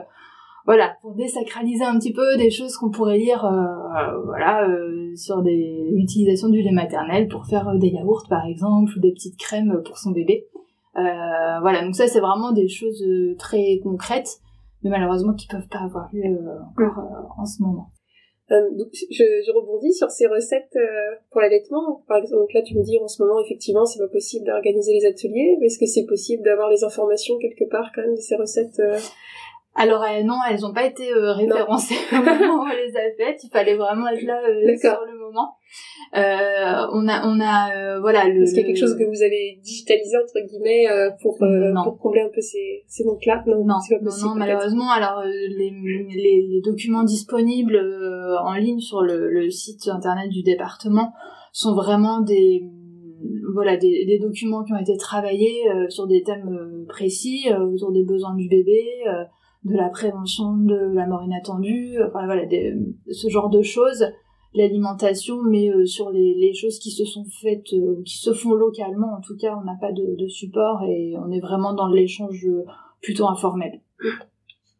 voilà 0.66 0.96
pour 1.02 1.14
désacraliser 1.14 1.84
un 1.84 1.98
petit 1.98 2.12
peu 2.12 2.36
des 2.36 2.50
choses 2.50 2.76
qu'on 2.76 2.90
pourrait 2.90 3.18
lire 3.18 3.44
euh, 3.44 4.20
voilà 4.24 4.68
euh, 4.68 5.14
sur 5.14 5.42
des 5.42 5.88
l'utilisation 5.92 6.48
du 6.48 6.62
lait 6.62 6.72
maternel 6.72 7.28
pour 7.28 7.46
faire 7.46 7.74
des 7.76 7.88
yaourts 7.88 8.26
par 8.28 8.46
exemple 8.46 8.92
ou 8.96 9.00
des 9.00 9.12
petites 9.12 9.38
crèmes 9.38 9.82
pour 9.84 9.98
son 9.98 10.10
bébé 10.10 10.46
voilà 10.94 11.82
donc 11.84 11.94
ça 11.94 12.06
c'est 12.06 12.20
vraiment 12.20 12.52
des 12.52 12.68
choses 12.68 13.04
très 13.38 13.80
concrètes 13.82 14.40
mais 14.82 14.90
malheureusement 14.90 15.34
qui 15.34 15.46
peuvent 15.46 15.68
pas 15.68 15.80
avoir 15.80 16.08
lieu 16.12 16.38
encore 16.70 17.34
en 17.38 17.46
ce 17.46 17.62
moment 17.62 17.90
euh, 18.52 18.70
donc 18.76 18.88
je, 18.92 19.52
rebondis 19.52 19.94
sur 19.94 20.10
ces 20.10 20.26
recettes 20.26 20.76
euh, 20.76 21.16
pour 21.30 21.40
l'allaitement. 21.40 22.02
Par 22.06 22.18
exemple, 22.18 22.52
là 22.52 22.60
tu 22.60 22.76
me 22.76 22.82
dis 22.82 22.98
en 22.98 23.08
ce 23.08 23.22
moment 23.22 23.40
effectivement 23.40 23.86
c'est 23.86 23.98
pas 23.98 24.08
possible 24.08 24.44
d'organiser 24.44 24.92
les 24.92 25.06
ateliers, 25.06 25.56
mais 25.60 25.66
est-ce 25.66 25.78
que 25.78 25.86
c'est 25.86 26.04
possible 26.04 26.42
d'avoir 26.42 26.68
les 26.68 26.84
informations 26.84 27.38
quelque 27.38 27.64
part 27.70 27.90
quand 27.94 28.02
même 28.02 28.14
de 28.14 28.20
ces 28.20 28.36
recettes 28.36 28.80
euh? 29.76 29.80
Alors 29.82 30.04
non, 30.24 30.36
elles 30.48 30.60
n'ont 30.60 30.72
pas 30.72 30.86
été 30.86 31.12
référencées 31.12 31.96
au 32.12 32.16
moment 32.16 32.62
où 32.62 32.66
on 32.66 32.68
les 32.68 32.96
a 32.96 33.14
faites. 33.16 33.42
Il 33.42 33.50
fallait 33.50 33.76
vraiment 33.76 34.08
être 34.08 34.22
là 34.22 34.40
sur 34.80 35.04
le 35.04 35.18
moment. 35.18 35.56
Euh, 36.16 36.86
on 36.92 37.08
a, 37.08 37.26
on 37.26 37.40
a, 37.40 37.74
euh, 37.74 38.00
voilà. 38.00 38.28
Le, 38.28 38.42
Est-ce 38.42 38.54
qu'il 38.54 38.60
y 38.60 38.64
a 38.64 38.66
quelque 38.66 38.78
chose 38.78 38.96
que 38.96 39.04
vous 39.04 39.22
avez 39.22 39.58
digitalisé 39.62 40.16
entre 40.16 40.46
guillemets 40.46 40.88
euh, 40.88 41.10
pour 41.20 41.38
pour 41.38 41.98
combler 41.98 42.20
un 42.20 42.28
peu 42.32 42.40
ces 42.40 42.84
ces 42.86 43.04
manques-là? 43.04 43.42
Non, 43.46 43.64
non, 43.64 43.74
pas 43.90 43.98
possible, 43.98 44.28
non, 44.28 44.34
malheureusement. 44.36 44.90
Alors 44.90 45.22
les, 45.24 45.70
les, 45.70 46.46
les 46.48 46.60
documents 46.62 47.02
disponibles 47.02 47.78
en 48.42 48.54
ligne 48.54 48.78
sur 48.78 49.02
le, 49.02 49.28
le 49.28 49.50
site 49.50 49.88
internet 49.88 50.28
du 50.30 50.42
département 50.42 51.12
sont 51.52 51.74
vraiment 51.74 52.20
des 52.20 52.62
voilà 53.54 53.76
des, 53.76 54.04
des, 54.06 54.18
documents 54.18 54.62
qui 54.64 54.72
ont 54.72 54.78
été 54.78 54.96
travaillés 54.96 55.62
sur 55.88 56.06
des 56.06 56.22
thèmes 56.22 56.84
précis 56.88 57.46
autour 57.52 57.92
des 57.92 58.04
besoins 58.04 58.34
du 58.34 58.48
bébé 58.48 58.82
de 59.64 59.74
la 59.74 59.88
prévention 59.88 60.56
de 60.56 60.92
la 60.94 61.06
mort 61.06 61.22
inattendue 61.24 61.98
enfin 62.06 62.26
voilà 62.26 62.44
des, 62.46 62.74
ce 63.10 63.28
genre 63.28 63.50
de 63.50 63.62
choses 63.62 64.04
l'alimentation, 64.54 65.42
mais 65.42 65.68
euh, 65.68 65.84
sur 65.84 66.10
les, 66.10 66.34
les, 66.34 66.54
choses 66.54 66.78
qui 66.78 66.90
se 66.90 67.04
sont 67.04 67.24
faites, 67.42 67.72
euh, 67.72 68.02
qui 68.04 68.16
se 68.16 68.32
font 68.32 68.52
localement, 68.52 69.12
en 69.18 69.20
tout 69.20 69.36
cas, 69.36 69.56
on 69.60 69.64
n'a 69.64 69.76
pas 69.80 69.92
de, 69.92 70.14
de, 70.16 70.28
support 70.28 70.84
et 70.84 71.14
on 71.18 71.30
est 71.32 71.40
vraiment 71.40 71.74
dans 71.74 71.88
l'échange 71.88 72.46
plutôt 73.02 73.26
informel. 73.26 73.80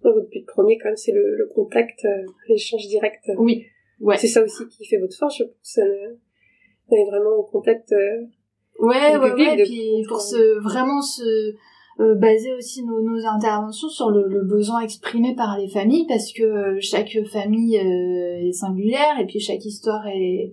Votre 0.03 0.29
but 0.29 0.47
premier, 0.47 0.79
quand 0.79 0.91
même, 0.91 0.97
c'est 0.97 1.13
le, 1.13 1.37
le, 1.37 1.47
contact, 1.47 2.05
euh, 2.05 2.25
l'échange 2.49 2.87
direct. 2.87 3.31
Oui. 3.39 3.65
Ouais. 4.01 4.17
C'est 4.17 4.29
ça 4.29 4.43
aussi 4.43 4.69
qui 4.69 4.85
fait 4.87 4.99
votre 4.99 5.17
force, 5.17 5.39
je 5.39 5.45
pense. 5.45 5.81
on 6.89 6.97
est 6.97 7.05
vraiment 7.11 7.37
au 7.37 7.45
contact 7.45 7.93
ouais 8.81 9.17
ouais 9.17 9.33
ouais 9.33 9.63
puis 9.63 10.03
pour 10.09 10.21
se 10.21 10.59
vraiment 10.59 11.01
se 11.01 11.55
baser 11.99 12.53
aussi 12.55 12.85
nos, 12.85 13.27
interventions 13.27 13.89
sur 13.89 14.11
le, 14.11 14.43
besoin 14.45 14.81
exprimé 14.81 15.35
par 15.35 15.59
les 15.59 15.69
familles 15.69 16.07
parce 16.07 16.33
que 16.33 16.79
chaque 16.81 17.17
famille 17.33 17.77
est 17.77 18.53
singulière 18.53 19.19
et 19.21 19.27
puis 19.27 19.41
chaque 19.41 19.65
histoire 19.65 20.07
est 20.09 20.53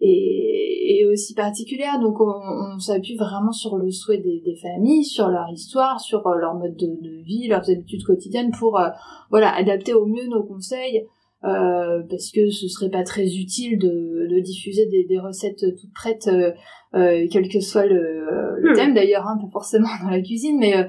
et, 0.00 1.06
aussi 1.10 1.34
particulière. 1.34 2.00
Donc 2.00 2.20
on, 2.20 2.78
s'appuie 2.78 3.16
vraiment 3.16 3.52
sur 3.52 3.76
le 3.76 3.90
souhait 3.90 4.18
des, 4.18 4.56
familles, 4.56 5.04
sur 5.04 5.28
leur 5.28 5.50
histoire, 5.50 6.00
sur 6.00 6.26
euh, 6.26 6.36
leur 6.36 6.54
mode 6.54 6.76
de, 6.76 6.86
de 6.86 7.22
vie, 7.22 7.48
leurs 7.48 7.68
habitudes 7.68 8.04
quotidiennes 8.04 8.52
pour 8.58 8.78
euh, 8.78 8.88
voilà 9.30 9.54
adapter 9.54 9.92
au 9.92 10.06
mieux 10.06 10.26
nos 10.26 10.42
conseils. 10.42 11.06
Euh, 11.42 12.02
parce 12.10 12.30
que 12.32 12.50
ce 12.50 12.68
serait 12.68 12.90
pas 12.90 13.02
très 13.02 13.24
utile 13.24 13.78
de, 13.78 14.26
de 14.28 14.40
diffuser 14.40 14.84
des, 14.86 15.04
des, 15.04 15.18
recettes 15.18 15.64
toutes 15.80 15.94
prêtes, 15.94 16.28
euh, 16.28 16.52
euh 16.94 17.26
quel 17.30 17.48
que 17.48 17.60
soit 17.60 17.86
le, 17.86 18.58
le 18.58 18.72
hmm. 18.72 18.74
thème 18.74 18.94
d'ailleurs, 18.94 19.26
hein, 19.26 19.38
pas 19.40 19.48
forcément 19.50 19.88
dans 20.04 20.10
la 20.10 20.20
cuisine, 20.20 20.58
mais 20.58 20.74
euh, 20.76 20.86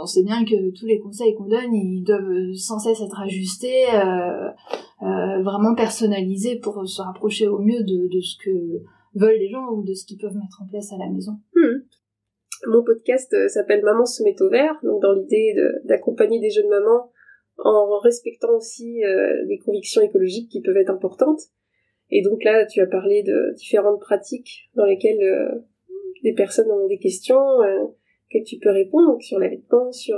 on 0.00 0.06
sait 0.06 0.22
bien 0.22 0.42
que 0.46 0.70
tous 0.78 0.86
les 0.86 0.98
conseils 1.00 1.34
qu'on 1.34 1.48
donne, 1.48 1.74
ils 1.74 2.02
doivent 2.02 2.54
sans 2.54 2.78
cesse 2.78 3.02
être 3.02 3.20
ajustés, 3.20 3.84
euh, 3.94 5.42
vraiment 5.42 5.74
personnalisé 5.74 6.56
pour 6.56 6.88
se 6.88 7.02
rapprocher 7.02 7.46
au 7.46 7.58
mieux 7.58 7.82
de, 7.82 8.08
de, 8.08 8.20
ce 8.22 8.38
que 8.42 8.50
veulent 9.16 9.38
les 9.38 9.50
gens 9.50 9.68
ou 9.70 9.84
de 9.84 9.92
ce 9.92 10.06
qu'ils 10.06 10.18
peuvent 10.18 10.36
mettre 10.36 10.62
en 10.62 10.66
place 10.66 10.94
à 10.94 10.96
la 10.96 11.10
maison. 11.10 11.32
Hmm. 11.54 11.82
Mon 12.68 12.82
podcast 12.82 13.34
euh, 13.34 13.48
s'appelle 13.48 13.84
Maman 13.84 14.06
se 14.06 14.22
met 14.22 14.40
au 14.40 14.48
vert, 14.48 14.78
donc 14.82 15.02
dans 15.02 15.12
l'idée 15.12 15.54
d'accompagner 15.84 16.40
des 16.40 16.48
jeunes 16.48 16.70
mamans 16.70 17.10
en 17.58 17.98
respectant 17.98 18.56
aussi 18.56 19.04
euh, 19.04 19.44
des 19.46 19.58
convictions 19.58 20.02
écologiques 20.02 20.50
qui 20.50 20.60
peuvent 20.60 20.76
être 20.76 20.90
importantes. 20.90 21.40
Et 22.10 22.22
donc 22.22 22.44
là, 22.44 22.66
tu 22.66 22.80
as 22.80 22.86
parlé 22.86 23.22
de 23.22 23.54
différentes 23.56 24.00
pratiques 24.00 24.70
dans 24.74 24.84
lesquelles 24.84 25.22
euh, 25.22 25.48
des 26.22 26.34
personnes 26.34 26.70
ont 26.70 26.86
des 26.86 26.98
questions 26.98 27.62
euh, 27.62 27.84
que 28.30 28.42
tu 28.44 28.58
peux 28.58 28.70
répondre, 28.70 29.08
donc 29.12 29.22
sur 29.22 29.38
l'allaitement, 29.38 29.92
sur 29.92 30.16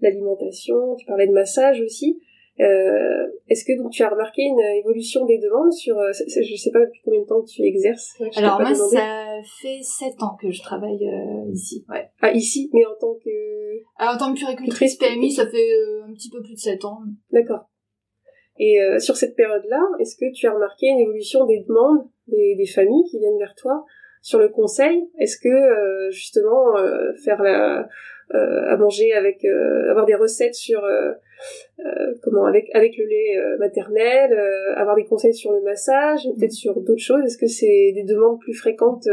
l'alimentation, 0.00 0.94
tu 0.96 1.06
parlais 1.06 1.26
de 1.26 1.32
massage 1.32 1.80
aussi. 1.80 2.20
Euh, 2.60 3.26
Est-ce 3.48 3.64
que 3.64 3.80
donc 3.80 3.92
tu 3.92 4.02
as 4.02 4.08
remarqué 4.08 4.42
une 4.42 4.58
évolution 4.80 5.24
des 5.26 5.38
demandes 5.38 5.72
sur, 5.72 5.96
euh, 5.96 6.10
je 6.12 6.56
sais 6.56 6.72
pas 6.72 6.80
depuis 6.80 7.00
combien 7.04 7.20
de 7.20 7.26
temps 7.26 7.42
tu 7.42 7.62
exerces 7.62 8.20
Alors 8.34 8.60
moi, 8.60 8.74
ça 8.74 9.26
fait 9.62 9.80
sept 9.82 10.20
ans 10.20 10.36
que 10.40 10.50
je 10.50 10.60
travaille 10.60 11.06
euh, 11.06 11.52
ici. 11.52 11.84
Ouais. 11.88 12.10
Ah 12.20 12.32
ici, 12.32 12.68
mais 12.72 12.84
en 12.84 12.94
tant 13.00 13.14
que. 13.14 13.30
Alors, 13.96 14.14
en 14.14 14.18
tant 14.18 14.34
que 14.34 14.40
puricultrice 14.40 14.96
PMI, 14.96 15.30
ça 15.30 15.46
fait 15.46 15.72
euh, 15.72 15.97
petit 16.18 16.30
peu 16.30 16.42
plus 16.42 16.54
de 16.54 16.58
sept 16.58 16.84
ans. 16.84 17.00
D'accord. 17.32 17.70
Et 18.58 18.82
euh, 18.82 18.98
sur 18.98 19.16
cette 19.16 19.36
période-là, 19.36 19.80
est-ce 20.00 20.16
que 20.16 20.32
tu 20.34 20.46
as 20.46 20.52
remarqué 20.52 20.88
une 20.88 20.98
évolution 20.98 21.46
des 21.46 21.60
demandes 21.60 22.08
des, 22.26 22.56
des 22.56 22.66
familles 22.66 23.04
qui 23.10 23.18
viennent 23.18 23.38
vers 23.38 23.54
toi 23.54 23.84
sur 24.20 24.38
le 24.38 24.48
conseil? 24.48 25.08
Est-ce 25.18 25.38
que 25.38 26.10
justement 26.10 26.74
faire 27.24 27.40
la 27.42 27.88
à 28.30 28.76
manger 28.76 29.12
avec 29.12 29.44
avoir 29.44 30.06
des 30.06 30.16
recettes 30.16 30.56
sur 30.56 30.82
euh, 31.86 32.14
comment 32.22 32.46
avec 32.46 32.68
avec 32.74 32.96
le 32.96 33.04
lait 33.04 33.38
euh, 33.38 33.56
maternel, 33.58 34.32
euh, 34.32 34.74
avoir 34.76 34.96
des 34.96 35.04
conseils 35.04 35.34
sur 35.34 35.52
le 35.52 35.60
massage, 35.62 36.22
peut-être 36.36 36.52
sur 36.52 36.80
d'autres 36.80 37.00
choses? 37.00 37.24
Est-ce 37.24 37.38
que 37.38 37.46
c'est 37.46 37.92
des 37.94 38.04
demandes 38.04 38.40
plus 38.40 38.54
fréquentes 38.54 39.08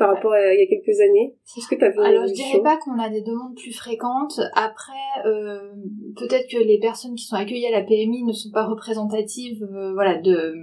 par 0.00 0.14
rapport 0.14 0.32
à 0.32 0.54
il 0.54 0.58
y 0.58 0.62
a 0.62 0.66
quelques 0.66 0.98
années 1.00 1.36
Est-ce 1.56 1.68
que 1.68 1.76
tu 1.76 1.84
as 1.84 1.90
vu 1.90 2.00
Alors 2.00 2.26
je 2.26 2.32
dirais 2.32 2.62
pas 2.62 2.76
qu'on 2.78 2.98
a 2.98 3.08
des 3.08 3.20
demandes 3.20 3.54
plus 3.54 3.72
fréquentes. 3.72 4.40
Après, 4.54 4.92
euh, 5.26 5.72
peut-être 6.16 6.50
que 6.50 6.58
les 6.58 6.80
personnes 6.80 7.14
qui 7.14 7.24
sont 7.24 7.36
accueillies 7.36 7.66
à 7.66 7.78
la 7.78 7.84
PMI 7.84 8.24
ne 8.24 8.32
sont 8.32 8.50
pas 8.50 8.64
représentatives, 8.64 9.62
voilà, 9.94 10.18
de 10.18 10.54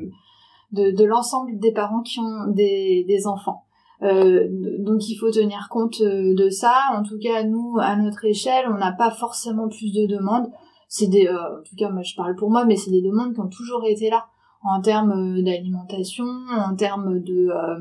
de, 0.74 0.92
de 0.92 1.04
l'ensemble 1.06 1.58
des 1.60 1.72
parents 1.72 2.02
qui 2.02 2.20
ont 2.20 2.48
des, 2.48 3.06
des 3.08 3.26
enfants. 3.28 3.64
Euh, 4.02 4.48
donc 4.80 5.08
il 5.08 5.16
faut 5.16 5.32
tenir 5.32 5.70
compte 5.72 6.02
de 6.02 6.50
ça. 6.50 6.74
En 6.94 7.04
tout 7.04 7.18
cas, 7.18 7.44
nous, 7.44 7.78
à 7.80 7.96
notre 7.96 8.26
échelle, 8.26 8.66
on 8.68 8.78
n'a 8.78 8.92
pas 8.92 9.12
forcément 9.12 9.70
plus 9.70 9.94
de 9.94 10.08
demandes 10.08 10.52
c'est 10.88 11.08
des, 11.08 11.28
euh, 11.28 11.60
en 11.60 11.64
tout 11.64 11.76
cas 11.76 11.90
moi 11.90 12.02
je 12.02 12.16
parle 12.16 12.36
pour 12.36 12.50
moi, 12.50 12.66
mais 12.66 12.76
c'est 12.76 12.92
des 12.92 13.02
demandes 13.02 13.34
qui 13.34 13.40
ont 13.40 13.50
toujours 13.50 13.84
été 13.86 14.10
là 14.10 14.26
en 14.68 14.82
termes 14.82 15.12
euh, 15.12 15.42
d'alimentation, 15.42 16.26
en 16.26 16.76
termes 16.76 17.20
de 17.22 17.50
euh, 17.50 17.80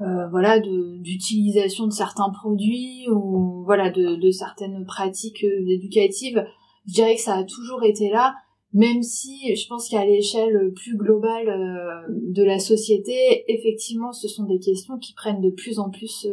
euh, 0.00 0.28
voilà 0.28 0.58
d'utilisation 0.58 1.86
de 1.86 1.92
certains 1.92 2.30
produits 2.30 3.06
ou 3.10 3.62
voilà 3.64 3.90
de, 3.90 4.30
certaines 4.30 4.84
pratiques 4.86 5.44
éducatives. 5.44 6.44
Je 6.86 6.94
dirais 6.94 7.14
que 7.14 7.20
ça 7.20 7.36
a 7.36 7.44
toujours 7.44 7.84
été 7.84 8.08
là, 8.08 8.34
même 8.72 9.02
si 9.02 9.54
je 9.54 9.68
pense 9.68 9.88
qu'à 9.88 10.04
l'échelle 10.06 10.72
plus 10.74 10.96
globale 10.96 12.06
de 12.08 12.42
la 12.42 12.58
société, 12.58 13.44
effectivement, 13.48 14.12
ce 14.12 14.26
sont 14.26 14.44
des 14.44 14.58
questions 14.58 14.96
qui 14.96 15.12
prennent 15.12 15.42
de 15.42 15.50
plus 15.50 15.78
en 15.78 15.90
plus 15.90 16.26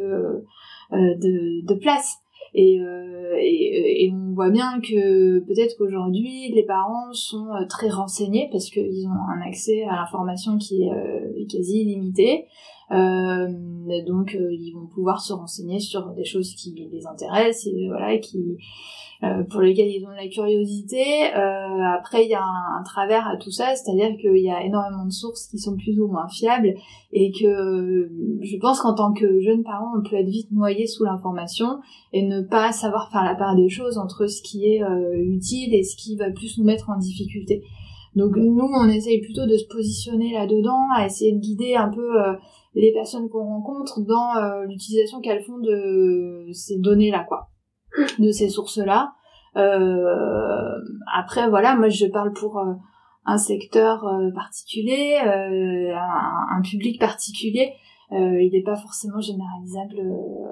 de 0.92 1.74
place. 1.74 2.20
Et, 2.54 2.80
euh, 2.80 3.36
et, 3.40 4.06
et, 4.06 4.12
on 4.12 4.34
voit 4.34 4.50
bien 4.50 4.80
que 4.82 5.40
peut-être 5.40 5.76
qu'aujourd'hui 5.78 6.52
les 6.54 6.64
parents 6.64 7.12
sont 7.14 7.48
euh, 7.54 7.66
très 7.68 7.90
renseignés 7.90 8.50
parce 8.52 8.70
qu'ils 8.70 9.08
ont 9.08 9.36
un 9.36 9.42
accès 9.48 9.84
à 9.84 9.96
l'information 9.96 10.58
qui 10.58 10.84
est 10.84 10.92
euh, 10.92 11.46
quasi 11.50 11.82
illimité. 11.82 12.46
Euh, 12.92 13.48
donc 14.06 14.34
ils 14.34 14.72
vont 14.74 14.88
pouvoir 14.88 15.22
se 15.22 15.34
renseigner 15.34 15.80
sur 15.80 16.08
des 16.12 16.26
choses 16.26 16.54
qui 16.56 16.90
les 16.92 17.06
intéressent 17.06 17.68
et 17.68 17.88
voilà 17.88 18.18
qui 18.18 18.58
euh, 19.24 19.42
pour 19.50 19.62
lesquels 19.62 19.90
ils 19.90 20.06
ont 20.06 20.12
de 20.12 20.16
la 20.16 20.28
curiosité. 20.28 21.02
Euh, 21.36 21.98
après, 21.98 22.24
il 22.24 22.30
y 22.30 22.36
a 22.36 22.44
un, 22.44 22.84
travers 22.84 23.28
à 23.28 23.36
tout 23.36 23.50
ça, 23.50 23.76
c'est-à-dire 23.76 24.16
qu'il 24.18 24.38
y 24.44 24.52
a 24.52 24.64
énormément 24.64 25.06
de 25.06 25.12
sources 25.12 25.48
qui 25.48 25.58
sont 25.58 25.76
plus 25.76 26.00
ou 26.00 26.08
moins 26.08 26.28
fiables 26.28 26.76
et 27.12 27.32
que 27.32 28.12
je 28.42 28.58
pense 28.58 28.80
qu'en 28.80 28.94
tant 28.94 29.14
que 29.14 29.40
jeune 29.42 29.64
parent, 29.64 29.92
on 29.98 30.08
peut 30.08 30.18
être 30.18 30.30
vite 30.30 30.52
noyé 30.52 30.86
sous 30.86 31.04
l'information 31.04 31.80
et 32.14 32.22
ne 32.22 32.42
pas 32.42 32.72
savoir 32.72 33.10
faire 33.12 33.24
la 33.24 33.34
part 33.34 33.56
des 33.56 33.70
choses 33.70 33.98
entre 33.98 34.28
ce 34.28 34.44
qui 34.44 34.68
est 34.68 34.84
euh, 34.84 35.16
utile 35.24 35.74
et 35.74 35.82
ce 35.82 35.96
qui 35.96 36.16
va 36.16 36.30
plus 36.30 36.60
nous 36.60 36.66
mettre 36.66 36.92
en 36.92 36.98
difficulté. 36.98 37.64
Donc 38.16 38.36
nous, 38.36 38.70
on 38.72 38.88
essaye 38.88 39.22
plutôt 39.22 39.48
de 39.48 39.58
se 39.58 39.66
positionner 39.66 40.34
là-dedans, 40.34 40.90
à 40.96 41.08
essayer 41.08 41.32
de 41.32 41.40
guider 41.40 41.74
un 41.74 41.90
peu 41.90 42.20
les 42.82 42.94
personnes 42.94 43.30
qu'on 43.30 43.44
rencontre 43.44 44.02
dans 44.02 44.64
l'utilisation 44.68 45.20
qu'elles 45.22 45.44
font 45.44 45.58
de 45.58 46.48
ces 46.54 46.78
données-là, 46.80 47.26
quoi 47.28 47.50
de 48.20 48.32
ces 48.32 48.50
sources-là. 48.50 49.14
Euh, 49.56 50.80
après, 51.16 51.50
voilà, 51.50 51.76
moi 51.76 51.90
je 51.90 52.06
parle 52.06 52.34
pour 52.34 52.60
euh, 52.60 52.74
un 53.26 53.38
secteur 53.38 54.06
euh, 54.06 54.32
particulier, 54.34 55.18
un, 55.18 56.58
un, 56.58 56.62
public 56.62 57.00
particulier. 57.00 57.74
il 58.12 58.50
n'est 58.54 58.64
pas 58.64 58.76
forcément 58.76 59.20
généralisable 59.20 60.02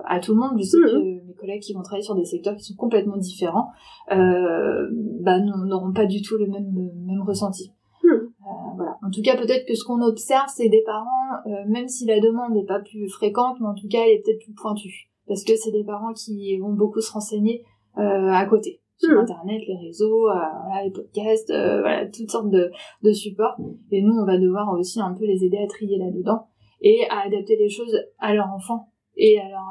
à 0.07 0.19
tout 0.19 0.33
le 0.33 0.39
monde. 0.39 0.57
Je 0.57 0.63
sais 0.63 0.77
mhm. 0.77 0.85
que 0.85 1.27
mes 1.27 1.33
collègues 1.35 1.61
qui 1.61 1.73
vont 1.73 1.81
travailler 1.81 2.03
sur 2.03 2.15
des 2.15 2.25
secteurs 2.25 2.55
qui 2.55 2.63
sont 2.63 2.75
complètement 2.75 3.17
différents 3.17 3.69
bah, 4.09 5.39
n'auront 5.39 5.93
pas 5.93 6.05
du 6.05 6.21
tout 6.21 6.37
le 6.37 6.47
même, 6.47 6.71
même 7.05 7.21
ressenti. 7.21 7.71
Mhm. 8.03 8.29
voilà. 8.75 8.97
En 9.05 9.11
tout 9.11 9.21
cas, 9.21 9.37
peut-être 9.37 9.67
que 9.67 9.75
ce 9.75 9.83
qu'on 9.85 10.01
observe, 10.01 10.47
c'est 10.47 10.69
des 10.69 10.83
parents, 10.83 11.24
même 11.67 11.87
si 11.87 12.05
la 12.05 12.19
demande 12.19 12.53
n'est 12.53 12.65
pas 12.65 12.79
plus 12.79 13.07
fréquente, 13.09 13.57
mais 13.59 13.67
en 13.67 13.75
tout 13.75 13.87
cas, 13.87 13.99
elle 14.03 14.13
est 14.13 14.23
peut-être 14.23 14.43
plus 14.43 14.53
pointue 14.53 15.09
parce 15.27 15.43
que 15.43 15.55
c'est 15.55 15.71
des 15.71 15.83
parents 15.83 16.13
qui 16.13 16.57
vont 16.57 16.73
beaucoup 16.73 17.01
se 17.01 17.11
renseigner 17.11 17.63
euh, 17.97 18.29
à 18.29 18.45
côté 18.45 18.81
sur 18.97 19.11
hmm. 19.11 19.19
internet, 19.19 19.61
les 19.67 19.77
réseaux, 19.87 20.29
euh, 20.29 20.35
les 20.83 20.91
podcasts, 20.91 21.49
euh, 21.49 21.81
voilà, 21.81 22.05
toutes 22.05 22.31
sortes 22.31 22.49
de, 22.49 22.71
de 23.03 23.11
supports. 23.11 23.57
Et 23.91 24.01
nous, 24.01 24.13
on 24.13 24.25
va 24.25 24.37
devoir 24.37 24.71
aussi 24.73 25.01
un 25.01 25.13
peu 25.13 25.25
les 25.25 25.43
aider 25.43 25.57
à 25.57 25.67
trier 25.67 25.97
là-dedans 25.97 26.47
et 26.81 27.01
à 27.09 27.25
adapter 27.25 27.57
les 27.57 27.69
choses 27.69 27.97
à 28.19 28.33
leur 28.33 28.47
enfant 28.53 28.89
et 29.17 29.39
à 29.39 29.49
leur, 29.49 29.65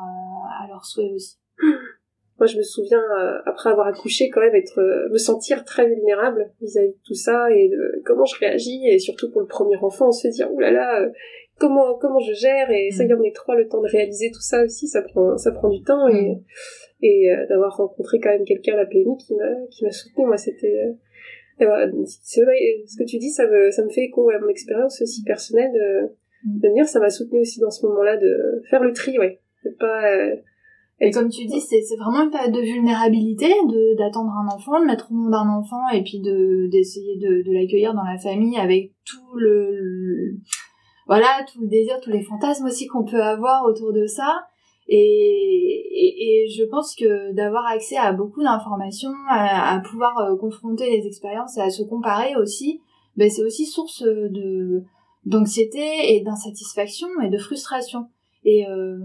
à 0.63 0.69
leurs 0.69 0.85
souhaits 0.85 1.13
aussi. 1.15 1.39
Moi, 2.39 2.47
je 2.47 2.57
me 2.57 2.63
souviens, 2.63 3.01
après 3.47 3.71
avoir 3.71 3.87
accouché, 3.87 4.29
quand 4.29 4.41
même, 4.41 4.57
être, 4.57 5.09
me 5.13 5.19
sentir 5.19 5.65
très 5.65 5.87
vulnérable 5.87 6.51
vis-à-vis 6.61 6.89
de 6.89 6.99
tout 7.07 7.15
ça 7.15 7.49
et 7.53 7.69
de 7.69 8.03
comment 8.05 8.25
je 8.25 8.37
réagis, 8.41 8.85
et 8.89 8.99
surtout 8.99 9.31
pour 9.31 9.41
le 9.41 9.47
premier 9.47 9.77
enfant, 9.77 10.11
se 10.11 10.27
dire, 10.27 10.53
oulala, 10.53 10.81
là 10.81 11.01
là, 11.01 11.13
comment 11.59 11.97
comment 11.99 12.21
je 12.21 12.33
gère 12.33 12.71
et 12.71 12.91
ça 12.91 13.05
y 13.05 13.13
en 13.13 13.23
est 13.23 13.35
trois 13.35 13.55
le 13.55 13.69
temps 13.69 13.81
de 13.81 13.89
réaliser 13.89 14.31
tout 14.31 14.41
ça 14.41 14.63
aussi 14.65 14.89
ça 14.89 15.03
prend 15.03 15.37
ça 15.37 15.53
prend 15.53 15.69
du 15.69 15.83
temps 15.83 16.09
et 16.09 16.35
mm. 16.35 16.43
et 17.03 17.33
euh, 17.33 17.47
d'avoir 17.47 17.77
rencontré 17.77 18.19
quand 18.21 18.31
même 18.31 18.45
quelqu'un 18.45 18.75
à 18.75 18.79
la 18.79 18.87
PMI 18.87 19.17
qui 19.19 19.35
m'a 19.35 19.67
qui 19.71 19.85
m'a 19.85 19.91
soutenu 19.91 20.27
moi 20.27 20.37
c'était 20.37 20.95
euh, 21.61 21.93
c'est 22.05 22.43
vrai 22.43 22.57
ce 22.87 22.97
que 22.97 23.09
tu 23.09 23.19
dis 23.19 23.31
ça 23.31 23.47
me 23.47 23.71
ça 23.71 23.85
me 23.85 23.89
fait 23.89 24.05
écho 24.05 24.29
à 24.31 24.39
mon 24.39 24.49
expérience 24.49 25.01
aussi 25.01 25.23
personnelle 25.23 25.73
de 25.73 26.07
mm. 26.45 26.61
de 26.61 26.69
venir 26.69 26.87
ça 26.87 26.99
m'a 26.99 27.11
soutenu 27.11 27.41
aussi 27.41 27.61
dans 27.61 27.71
ce 27.71 27.87
moment-là 27.87 28.17
de 28.17 28.63
faire 28.69 28.83
le 28.83 28.93
tri 28.93 29.19
ouais 29.19 29.41
de 29.65 29.71
pas 29.71 30.13
euh, 30.13 30.37
et 31.01 31.11
comme 31.11 31.29
tu 31.29 31.45
dis, 31.45 31.61
c'est 31.61 31.83
vraiment 31.99 32.25
une 32.25 32.31
période 32.31 32.55
de 32.55 32.61
vulnérabilité, 32.61 33.49
de 33.49 33.99
d'attendre 33.99 34.31
un 34.31 34.47
enfant, 34.55 34.81
de 34.81 34.87
mettre 34.87 35.11
au 35.11 35.15
monde 35.15 35.35
un 35.35 35.49
enfant, 35.49 35.89
et 35.93 36.03
puis 36.03 36.21
de 36.21 36.69
d'essayer 36.71 37.17
de, 37.17 37.43
de 37.43 37.53
l'accueillir 37.53 37.95
dans 37.95 38.05
la 38.05 38.17
famille 38.17 38.57
avec 38.57 38.93
tout 39.05 39.37
le 39.37 40.37
voilà, 41.07 41.45
tout 41.53 41.61
le 41.61 41.69
désir, 41.69 42.01
tous 42.01 42.11
les 42.11 42.23
fantasmes 42.23 42.67
aussi 42.67 42.87
qu'on 42.87 43.05
peut 43.05 43.23
avoir 43.23 43.65
autour 43.65 43.93
de 43.93 44.07
ça. 44.07 44.47
Et, 44.87 46.45
et, 46.45 46.49
je 46.49 46.65
pense 46.65 46.95
que 46.95 47.33
d'avoir 47.33 47.67
accès 47.67 47.97
à 47.97 48.13
beaucoup 48.13 48.43
d'informations, 48.43 49.15
à, 49.31 49.81
pouvoir 49.81 50.19
euh, 50.19 50.37
confronter 50.37 50.91
les 50.91 51.07
expériences 51.07 51.57
et 51.57 51.63
à 51.63 51.71
se 51.71 51.83
comparer 51.83 52.37
aussi, 52.37 52.81
ben 53.17 53.31
c'est 53.31 53.45
aussi 53.45 53.65
source 53.65 54.03
de, 54.03 54.85
d'anxiété 55.25 56.15
et 56.15 56.21
d'insatisfaction 56.21 57.09
et 57.23 57.31
de 57.31 57.39
frustration. 57.39 58.09
Et 58.45 58.69
euh, 58.69 58.99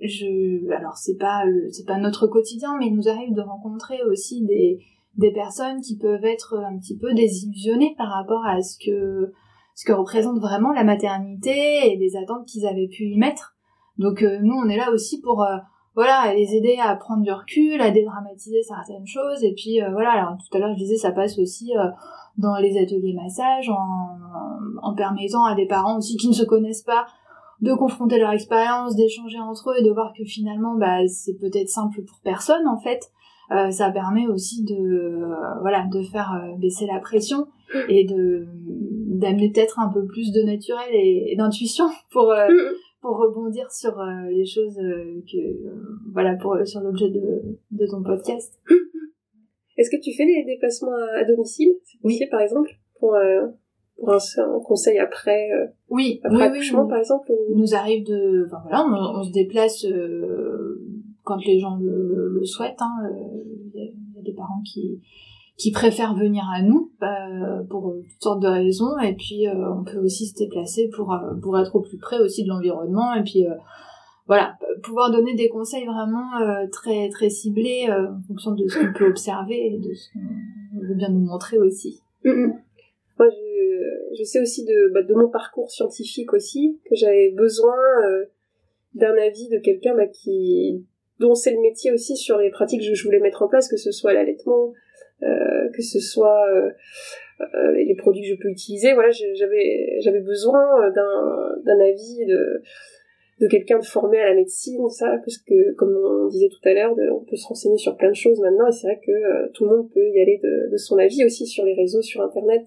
je, 0.00 0.70
alors 0.72 0.96
c'est 0.96 1.18
pas 1.18 1.44
c'est 1.70 1.86
pas 1.86 1.98
notre 1.98 2.26
quotidien, 2.26 2.76
mais 2.78 2.86
il 2.86 2.94
nous 2.94 3.08
arrive 3.08 3.34
de 3.34 3.42
rencontrer 3.42 4.02
aussi 4.04 4.42
des 4.46 4.78
des 5.16 5.32
personnes 5.32 5.80
qui 5.80 5.96
peuvent 5.96 6.24
être 6.24 6.56
un 6.56 6.78
petit 6.78 6.96
peu 6.96 7.12
désillusionnées 7.12 7.94
par 7.98 8.08
rapport 8.08 8.44
à 8.46 8.62
ce 8.62 8.78
que 8.78 9.32
ce 9.74 9.84
que 9.84 9.92
représente 9.92 10.38
vraiment 10.38 10.72
la 10.72 10.84
maternité 10.84 11.92
et 11.92 11.96
des 11.96 12.16
attentes 12.16 12.46
qu'ils 12.46 12.66
avaient 12.66 12.88
pu 12.88 13.04
y 13.04 13.18
mettre. 13.18 13.54
Donc 13.98 14.22
euh, 14.22 14.38
nous 14.42 14.54
on 14.54 14.68
est 14.68 14.76
là 14.76 14.90
aussi 14.90 15.20
pour 15.20 15.42
euh, 15.42 15.56
voilà 15.94 16.34
les 16.34 16.54
aider 16.54 16.76
à 16.82 16.94
prendre 16.96 17.22
du 17.22 17.32
recul, 17.32 17.80
à 17.80 17.90
dédramatiser 17.90 18.62
certaines 18.62 19.06
choses 19.06 19.42
et 19.44 19.52
puis 19.54 19.82
euh, 19.82 19.90
voilà 19.92 20.12
alors 20.12 20.36
tout 20.36 20.56
à 20.56 20.60
l'heure 20.60 20.72
je 20.74 20.78
disais 20.78 20.96
ça 20.96 21.12
passe 21.12 21.38
aussi 21.38 21.72
dans 22.38 22.56
les 22.56 22.76
ateliers 22.76 23.14
massage 23.14 23.70
en, 23.70 24.18
en 24.82 24.94
permettant 24.94 25.44
à 25.44 25.54
des 25.54 25.66
parents 25.66 25.98
aussi 25.98 26.16
qui 26.16 26.28
ne 26.28 26.32
se 26.32 26.44
connaissent 26.44 26.82
pas 26.82 27.06
de 27.60 27.72
confronter 27.72 28.18
leur 28.18 28.32
expérience, 28.32 28.96
d'échanger 28.96 29.40
entre 29.40 29.70
eux 29.70 29.80
et 29.80 29.84
de 29.84 29.90
voir 29.90 30.12
que 30.16 30.24
finalement 30.24 30.74
bah 30.74 31.06
c'est 31.08 31.34
peut-être 31.34 31.68
simple 31.68 32.02
pour 32.02 32.18
personne 32.22 32.66
en 32.66 32.78
fait. 32.78 33.10
Euh, 33.50 33.70
ça 33.70 33.90
permet 33.90 34.26
aussi 34.26 34.64
de 34.64 34.74
euh, 34.74 35.34
voilà 35.60 35.86
de 35.92 36.02
faire 36.02 36.32
euh, 36.32 36.56
baisser 36.56 36.86
la 36.86 36.98
pression 36.98 37.46
et 37.88 38.04
de 38.04 38.46
d'amener 39.18 39.50
peut-être 39.52 39.78
un 39.78 39.92
peu 39.92 40.04
plus 40.06 40.32
de 40.32 40.42
naturel 40.42 40.88
et, 40.92 41.34
d'intuition 41.36 41.86
pour 42.12 42.32
pour 43.00 43.18
rebondir 43.18 43.70
sur 43.70 43.94
les 44.30 44.46
choses 44.46 44.76
que 44.76 45.38
voilà 46.12 46.36
pour 46.36 46.56
sur 46.64 46.80
l'objet 46.80 47.10
de 47.10 47.42
de 47.70 47.86
ton 47.86 48.02
podcast. 48.02 48.58
Est-ce 49.76 49.90
que 49.90 50.00
tu 50.00 50.14
fais 50.16 50.24
des 50.24 50.44
déplacements 50.44 50.94
à, 51.16 51.24
domicile? 51.24 51.72
Oui, 52.02 52.20
par 52.30 52.40
exemple 52.40 52.70
pour 52.98 53.16
pour 53.96 54.12
un, 54.12 54.18
conseil 54.64 54.98
après 54.98 55.48
oui 55.88 56.20
après 56.24 56.36
oui, 56.36 56.42
accouchement 56.42 56.86
par 56.88 56.98
exemple 56.98 57.32
il 57.50 57.56
nous 57.56 57.74
arrive 57.74 58.04
de 58.04 58.44
enfin 58.46 58.58
voilà 58.62 58.84
on, 59.16 59.22
se 59.22 59.30
déplace 59.30 59.84
quand 61.24 61.44
les 61.44 61.58
gens 61.58 61.78
le, 61.78 62.28
le, 62.28 62.44
souhaitent. 62.44 62.80
Hein, 62.80 62.92
euh, 63.04 63.42
il 63.74 63.80
y, 63.80 64.18
a 64.18 64.22
des 64.22 64.34
parents 64.34 64.62
qui 64.64 65.00
qui 65.56 65.70
préfèrent 65.70 66.14
venir 66.14 66.44
à 66.52 66.62
nous 66.62 66.92
euh, 67.02 67.62
pour 67.70 67.94
toutes 67.94 68.22
sortes 68.22 68.42
de 68.42 68.48
raisons 68.48 68.98
et 68.98 69.14
puis 69.14 69.46
euh, 69.46 69.72
on 69.72 69.84
peut 69.84 69.98
aussi 69.98 70.26
se 70.26 70.34
déplacer 70.34 70.90
pour 70.94 71.16
pour 71.42 71.58
être 71.58 71.76
au 71.76 71.80
plus 71.80 71.98
près 71.98 72.18
aussi 72.18 72.42
de 72.42 72.48
l'environnement 72.48 73.14
et 73.14 73.22
puis 73.22 73.44
voilà 74.26 74.56
pouvoir 74.82 75.12
donner 75.12 75.34
des 75.34 75.48
conseils 75.48 75.84
vraiment 75.84 76.30
très 76.72 77.08
très 77.10 77.30
ciblés 77.30 77.88
en 77.88 78.20
fonction 78.26 78.52
de 78.52 78.66
ce 78.66 78.78
qu'on 78.78 78.92
peut 78.98 79.08
observer 79.08 79.74
et 79.74 79.78
de 79.78 79.94
ce 79.94 80.12
qu'on 80.12 80.86
veut 80.88 80.94
bien 80.94 81.10
nous 81.10 81.24
montrer 81.24 81.58
aussi. 81.58 82.00
Mm-hmm. 82.24 82.52
Moi 83.18 83.28
je, 83.30 84.16
je 84.18 84.24
sais 84.24 84.40
aussi 84.40 84.64
de 84.64 84.92
bah, 84.92 85.02
de 85.02 85.14
mon 85.14 85.28
parcours 85.28 85.70
scientifique 85.70 86.32
aussi 86.32 86.80
que 86.88 86.96
j'avais 86.96 87.30
besoin 87.30 87.76
d'un 88.94 89.16
avis 89.18 89.48
de 89.48 89.58
quelqu'un 89.58 89.94
bah, 89.94 90.06
qui 90.06 90.84
dont 91.20 91.34
c'est 91.34 91.52
le 91.52 91.60
métier 91.60 91.92
aussi 91.92 92.16
sur 92.16 92.38
les 92.38 92.50
pratiques 92.50 92.80
que 92.80 92.94
je 92.94 93.04
voulais 93.04 93.20
mettre 93.20 93.42
en 93.42 93.48
place, 93.48 93.68
que 93.68 93.76
ce 93.76 93.92
soit 93.92 94.12
l'allaitement, 94.12 94.72
euh, 95.22 95.68
que 95.74 95.82
ce 95.82 96.00
soit 96.00 96.46
euh, 96.50 96.70
euh, 97.40 97.72
les 97.72 97.94
produits 97.94 98.22
que 98.22 98.28
je 98.28 98.42
peux 98.42 98.48
utiliser. 98.48 98.94
Voilà, 98.94 99.10
j'avais 99.10 99.98
j'avais 100.00 100.20
besoin 100.20 100.90
d'un 100.90 101.56
d'un 101.64 101.80
avis 101.80 102.26
de 102.26 102.62
de 103.40 103.48
quelqu'un 103.48 103.78
de 103.78 103.84
formé 103.84 104.20
à 104.20 104.28
la 104.28 104.34
médecine, 104.34 104.88
ça, 104.90 105.18
parce 105.24 105.38
que 105.38 105.72
comme 105.74 105.96
on 105.96 106.28
disait 106.28 106.48
tout 106.48 106.68
à 106.68 106.72
l'heure, 106.72 106.94
on 107.12 107.24
peut 107.24 107.34
se 107.34 107.48
renseigner 107.48 107.78
sur 107.78 107.96
plein 107.96 108.10
de 108.10 108.14
choses 108.16 108.40
maintenant, 108.40 108.68
et 108.68 108.72
c'est 108.72 108.86
vrai 108.86 109.00
que 109.04 109.50
tout 109.52 109.64
le 109.64 109.76
monde 109.76 109.90
peut 109.92 110.08
y 110.08 110.20
aller 110.20 110.38
de, 110.40 110.70
de, 110.70 110.76
son 110.76 110.98
avis 110.98 111.24
aussi 111.24 111.44
sur 111.44 111.64
les 111.64 111.74
réseaux, 111.74 112.00
sur 112.00 112.22
Internet, 112.22 112.62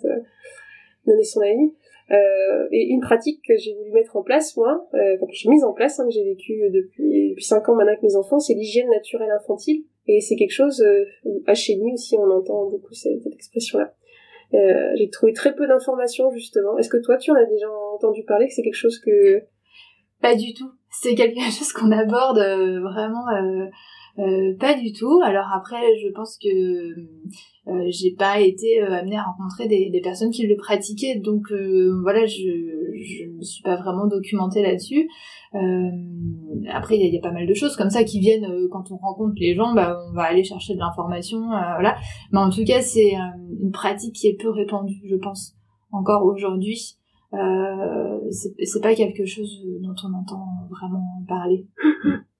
donner 1.06 1.24
son 1.24 1.40
avis. 1.40 1.72
Euh, 2.10 2.68
et 2.72 2.86
une 2.86 3.02
pratique 3.02 3.42
que 3.46 3.58
j'ai 3.58 3.74
voulu 3.74 3.92
mettre 3.92 4.16
en 4.16 4.24
place, 4.24 4.56
moi, 4.56 4.88
euh, 4.94 5.18
que 5.18 5.34
j'ai 5.34 5.50
mise 5.50 5.64
en 5.64 5.74
place, 5.74 6.00
hein, 6.00 6.06
que 6.06 6.12
j'ai 6.12 6.24
vécu 6.24 6.70
depuis 6.70 7.30
depuis 7.30 7.44
cinq 7.44 7.68
ans 7.68 7.76
maintenant 7.76 7.92
avec 7.92 8.04
mes 8.04 8.16
enfants, 8.16 8.40
c'est 8.40 8.54
l'hygiène 8.54 8.90
naturelle 8.90 9.32
infantile. 9.32 9.84
Et 10.08 10.22
c'est 10.22 10.36
quelque 10.36 10.54
chose, 10.54 10.82
euh, 10.82 11.04
à 11.46 11.52
aussi, 11.52 12.16
on 12.18 12.32
entend 12.32 12.70
beaucoup 12.70 12.94
cette, 12.94 13.26
expression-là. 13.26 13.94
Euh, 14.54 14.92
j'ai 14.96 15.10
trouvé 15.10 15.34
très 15.34 15.54
peu 15.54 15.68
d'informations 15.68 16.32
justement. 16.32 16.78
Est-ce 16.78 16.90
que 16.90 16.98
toi, 17.04 17.18
tu 17.18 17.32
en 17.32 17.36
as 17.36 17.46
déjà 17.46 17.70
entendu 17.94 18.24
parler 18.24 18.48
que 18.48 18.54
c'est 18.54 18.64
quelque 18.64 18.74
chose 18.74 19.00
que 19.00 19.42
pas 20.22 20.36
du 20.36 20.54
tout. 20.54 20.72
C'est 20.90 21.16
quelque 21.16 21.40
chose 21.52 21.74
qu'on 21.74 21.92
aborde 21.92 22.40
euh, 22.40 22.80
vraiment 22.80 23.26
pas 24.60 24.74
du 24.74 24.94
tout. 24.94 25.22
Alors 25.24 25.48
après, 25.54 25.96
je 26.02 26.10
pense 26.10 26.40
que 26.42 26.50
j'ai 27.90 28.16
pas 28.18 28.40
été 28.40 28.80
amenée 28.82 29.18
à 29.18 29.24
rencontrer 29.24 29.68
des, 29.68 30.02
personnes 30.02 30.32
qui 30.32 30.48
le 30.48 30.56
pratiquaient, 30.56 31.20
donc 31.20 31.52
voilà, 32.02 32.26
je 32.26 32.77
suis 33.48 33.64
pas 33.64 33.76
vraiment 33.76 34.08
documentée 34.08 34.62
là-dessus. 34.62 35.10
après, 36.70 36.98
il 36.98 37.14
y, 37.14 37.18
a 37.18 37.22
pas 37.22 37.32
mal 37.32 37.48
de 37.48 37.54
choses 37.54 37.76
comme 37.76 37.90
ça 37.90 38.04
qui 38.04 38.20
viennent 38.20 38.48
quand 38.72 38.92
on 38.92 38.98
rencontre 38.98 39.36
les 39.38 39.56
gens, 39.56 39.74
bah, 39.74 39.98
on 40.10 40.14
va 40.14 40.24
aller 40.24 40.44
chercher 40.44 40.74
de 40.76 40.80
l'information, 40.80 41.48
voilà. 41.48 41.96
Mais 42.32 42.40
en 42.40 42.50
tout 42.50 42.64
cas, 42.66 42.82
c'est 42.82 43.14
une 43.62 43.72
pratique 43.72 44.14
qui 44.14 44.28
est 44.28 44.38
peu 44.40 44.50
répandue, 44.50 45.02
je 45.10 45.16
pense, 45.16 45.56
encore 45.92 46.26
aujourd'hui. 46.26 46.98
Euh, 47.34 48.20
c'est 48.32 48.82
pas 48.82 48.96
quelque 48.96 49.26
chose 49.26 49.62
dont 49.82 49.96
on 50.04 50.14
entend 50.14 50.48
vraiment 50.70 51.24
parler. 51.28 51.68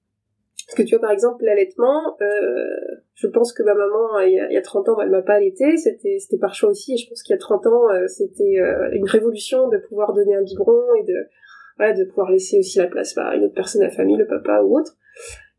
Parce 0.68 0.76
que 0.76 0.82
tu 0.82 0.96
vois, 0.96 1.00
par 1.00 1.12
exemple, 1.12 1.46
l'allaitement, 1.46 2.18
euh, 2.20 3.00
je 3.14 3.26
pense 3.26 3.54
que 3.54 3.62
ma 3.62 3.72
maman, 3.72 4.20
il 4.20 4.34
y 4.34 4.38
a, 4.38 4.50
il 4.50 4.52
y 4.52 4.58
a 4.58 4.62
30 4.62 4.90
ans, 4.90 5.00
elle 5.00 5.08
m'a 5.08 5.22
pas 5.22 5.36
allaité, 5.36 5.78
c'était, 5.78 6.18
c'était 6.18 6.36
par 6.36 6.54
choix 6.54 6.68
aussi, 6.68 6.92
et 6.92 6.96
je 6.98 7.08
pense 7.08 7.22
qu'il 7.22 7.32
y 7.32 7.36
a 7.36 7.40
30 7.40 7.66
ans, 7.68 7.90
euh, 7.90 8.06
c'était 8.06 8.60
euh, 8.60 8.90
une 8.92 9.06
révolution 9.06 9.68
de 9.68 9.78
pouvoir 9.78 10.12
donner 10.12 10.36
un 10.36 10.42
biberon 10.42 10.82
et 11.00 11.04
de, 11.04 12.04
pouvoir 12.04 12.30
laisser 12.30 12.58
aussi 12.58 12.76
la 12.78 12.86
place 12.86 13.16
à 13.16 13.34
une 13.34 13.44
autre 13.44 13.54
personne, 13.54 13.80
la 13.80 13.88
famille, 13.88 14.18
le 14.18 14.26
papa 14.26 14.60
ou 14.60 14.78
autre. 14.78 14.94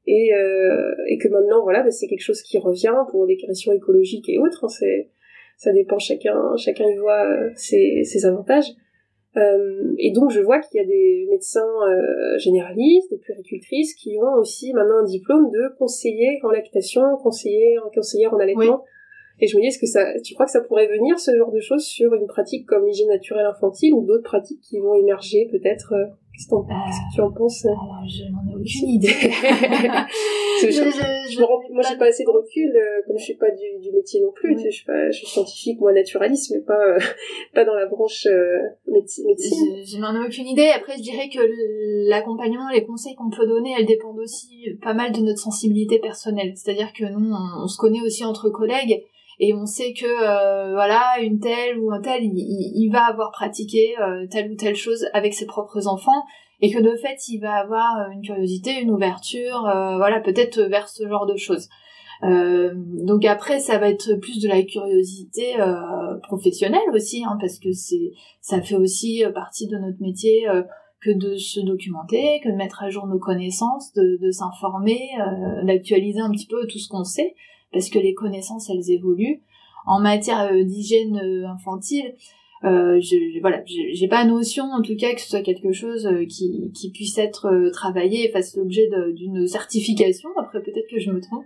Et, 0.05 0.31
euh, 0.35 0.93
et 1.07 1.17
que 1.17 1.27
maintenant, 1.27 1.63
voilà, 1.63 1.81
bah, 1.81 1.89
c'est 1.89 2.05
quelque 2.05 2.21
chose 2.21 2.43
qui 2.43 2.59
revient 2.59 2.93
pour 3.09 3.25
des 3.25 3.37
questions 3.37 3.73
écologiques 3.73 4.29
et 4.29 4.37
autres, 4.37 4.65
hein, 4.65 4.85
ça 5.57 5.73
dépend, 5.73 5.97
chacun, 5.97 6.55
chacun 6.55 6.85
y 6.85 6.97
voit 6.97 7.27
ses 7.55 8.25
avantages. 8.25 8.69
Euh, 9.37 9.93
et 9.99 10.11
donc 10.11 10.31
je 10.31 10.39
vois 10.39 10.59
qu'il 10.59 10.81
y 10.81 10.83
a 10.83 10.87
des 10.87 11.27
médecins 11.29 11.61
euh, 11.61 12.37
généralistes, 12.39 13.11
des 13.11 13.17
puéricultrices 13.17 13.93
qui 13.93 14.17
ont 14.17 14.33
aussi 14.39 14.73
maintenant 14.73 14.97
un 14.97 15.05
diplôme 15.05 15.51
de 15.51 15.75
conseiller 15.77 16.39
en 16.43 16.49
lactation, 16.49 17.01
conseiller, 17.21 17.77
conseillère 17.93 18.33
en 18.33 18.39
allaitement. 18.39 18.83
Et 19.41 19.47
je 19.47 19.55
me 19.55 19.61
dis, 19.61 19.67
est-ce 19.67 19.79
que 19.79 19.85
ça, 19.85 20.19
tu 20.19 20.33
crois 20.33 20.45
que 20.45 20.51
ça 20.51 20.61
pourrait 20.61 20.87
venir 20.87 21.17
ce 21.17 21.35
genre 21.37 21.51
de 21.51 21.61
choses 21.61 21.85
sur 21.85 22.13
une 22.13 22.27
pratique 22.27 22.65
comme 22.65 22.85
l'hygiène 22.85 23.07
naturelle 23.07 23.45
infantile 23.45 23.93
ou 23.93 24.03
d'autres 24.03 24.23
pratiques 24.23 24.59
qui 24.61 24.79
vont 24.79 24.95
émerger 24.95 25.47
peut-être 25.51 25.93
euh, 25.93 26.05
Qu'est-ce 26.39 26.47
que 26.47 27.15
tu 27.15 27.21
en 27.21 27.31
penses 27.31 27.65
euh, 27.65 27.69
Je 28.07 28.23
n'en 28.31 28.49
ai 28.49 28.55
aucune 28.55 28.89
idée. 28.89 29.07
je, 29.11 30.71
je, 30.71 30.81
je, 30.81 31.39
moi, 31.73 31.83
j'ai 31.87 31.97
pas 31.97 32.05
assez 32.05 32.23
de 32.23 32.29
recul, 32.29 32.73
euh, 32.73 33.01
comme 33.05 33.17
je 33.17 33.23
suis 33.25 33.35
pas 33.35 33.51
du, 33.51 33.81
du 33.81 33.91
métier 33.91 34.21
non 34.21 34.31
plus. 34.31 34.57
je, 34.57 34.69
suis 34.69 34.85
pas, 34.85 35.11
je 35.11 35.17
suis 35.17 35.27
scientifique, 35.27 35.81
moi 35.81 35.91
naturaliste, 35.91 36.51
mais 36.55 36.61
pas 36.61 36.79
euh, 36.79 36.97
pas 37.53 37.65
dans 37.65 37.73
la 37.73 37.87
branche 37.87 38.25
médecine. 38.87 39.27
Je, 39.35 39.97
n'en 39.99 40.15
ai 40.15 40.25
aucune 40.25 40.47
idée. 40.47 40.71
Après, 40.73 40.95
je 40.95 41.01
dirais 41.01 41.27
que 41.27 41.39
l'accompagnement, 42.09 42.69
les 42.69 42.85
conseils 42.85 43.15
qu'on 43.15 43.29
peut 43.29 43.45
donner, 43.45 43.73
elles 43.77 43.85
dépendent 43.85 44.19
aussi 44.19 44.77
pas 44.81 44.93
mal 44.93 45.11
de 45.11 45.19
notre 45.19 45.39
sensibilité 45.39 45.99
personnelle. 45.99 46.53
C'est-à-dire 46.55 46.93
que 46.93 47.03
nous, 47.03 47.35
on 47.61 47.67
se 47.67 47.77
connaît 47.77 48.01
aussi 48.01 48.23
entre 48.23 48.49
collègues 48.49 49.03
et 49.39 49.53
on 49.53 49.65
sait 49.65 49.93
que 49.93 50.05
euh, 50.05 50.73
voilà 50.73 51.19
une 51.21 51.39
telle 51.39 51.79
ou 51.79 51.91
un 51.91 52.01
tel 52.01 52.23
il, 52.23 52.89
va 52.91 53.05
avoir 53.05 53.31
pratiqué 53.31 53.95
euh, 53.99 54.27
telle 54.29 54.51
ou 54.51 54.55
telle 54.55 54.75
chose 54.75 55.07
avec 55.13 55.33
ses 55.33 55.45
propres 55.45 55.87
enfants 55.87 56.25
et 56.61 56.71
que 56.71 56.79
de 56.79 56.95
fait 56.97 57.17
il 57.29 57.39
va 57.39 57.53
avoir 57.53 57.99
euh, 57.99 58.11
une 58.11 58.21
curiosité 58.21 58.81
une 58.81 58.91
ouverture 58.91 59.61
voilà 59.97 60.19
peut-être 60.19 60.61
vers 60.61 60.89
ce 60.89 61.07
genre 61.07 61.25
de 61.25 61.37
choses. 61.37 61.69
Donc 62.21 63.23
après 63.23 63.59
ça 63.61 63.77
va 63.77 63.87
être 63.87 64.15
plus 64.15 64.41
de 64.41 64.49
la 64.49 64.61
curiosité 64.63 65.55
professionnelle 66.23 66.89
aussi 66.93 67.23
hein, 67.23 67.37
parce 67.39 67.59
que 67.59 67.71
c'est 67.71 68.11
ça 68.41 68.61
fait 68.61 68.75
aussi 68.75 69.23
partie 69.33 69.67
de 69.67 69.77
notre 69.77 70.01
métier 70.01 70.45
que 71.01 71.11
de 71.11 71.37
se 71.37 71.61
documenter, 71.61 72.41
que 72.43 72.49
de 72.49 72.55
mettre 72.55 72.83
à 72.83 72.89
jour 72.89 73.07
nos 73.07 73.19
connaissances, 73.19 73.93
de, 73.93 74.19
de 74.21 74.31
s'informer, 74.31 74.99
d'actualiser 75.63 76.19
un 76.19 76.31
petit 76.31 76.47
peu 76.47 76.67
tout 76.67 76.77
ce 76.77 76.89
qu'on 76.89 77.05
sait 77.05 77.35
parce 77.71 77.89
que 77.89 77.99
les 77.99 78.13
connaissances 78.13 78.69
elles 78.69 78.91
évoluent. 78.91 79.41
En 79.85 79.99
matière 79.99 80.51
euh, 80.51 80.63
d'hygiène 80.63 81.17
euh, 81.17 81.47
infantile, 81.47 82.13
euh, 82.65 82.99
je, 82.99 83.39
voilà, 83.39 83.63
j'ai 83.65 84.07
pas 84.09 84.25
notion 84.25 84.65
en 84.65 84.81
tout 84.81 84.97
cas 84.97 85.13
que 85.13 85.21
ce 85.21 85.29
soit 85.29 85.41
quelque 85.41 85.71
chose 85.71 86.05
euh, 86.05 86.25
qui, 86.25 86.71
qui 86.73 86.91
puisse 86.91 87.17
être 87.17 87.69
travaillé 87.71 88.25
et 88.25 88.31
fasse 88.31 88.55
l'objet 88.57 88.89
d'une 89.15 89.47
certification. 89.47 90.29
Après 90.37 90.61
peut-être 90.61 90.89
que 90.89 90.99
je 90.99 91.11
me 91.11 91.21
trompe. 91.21 91.45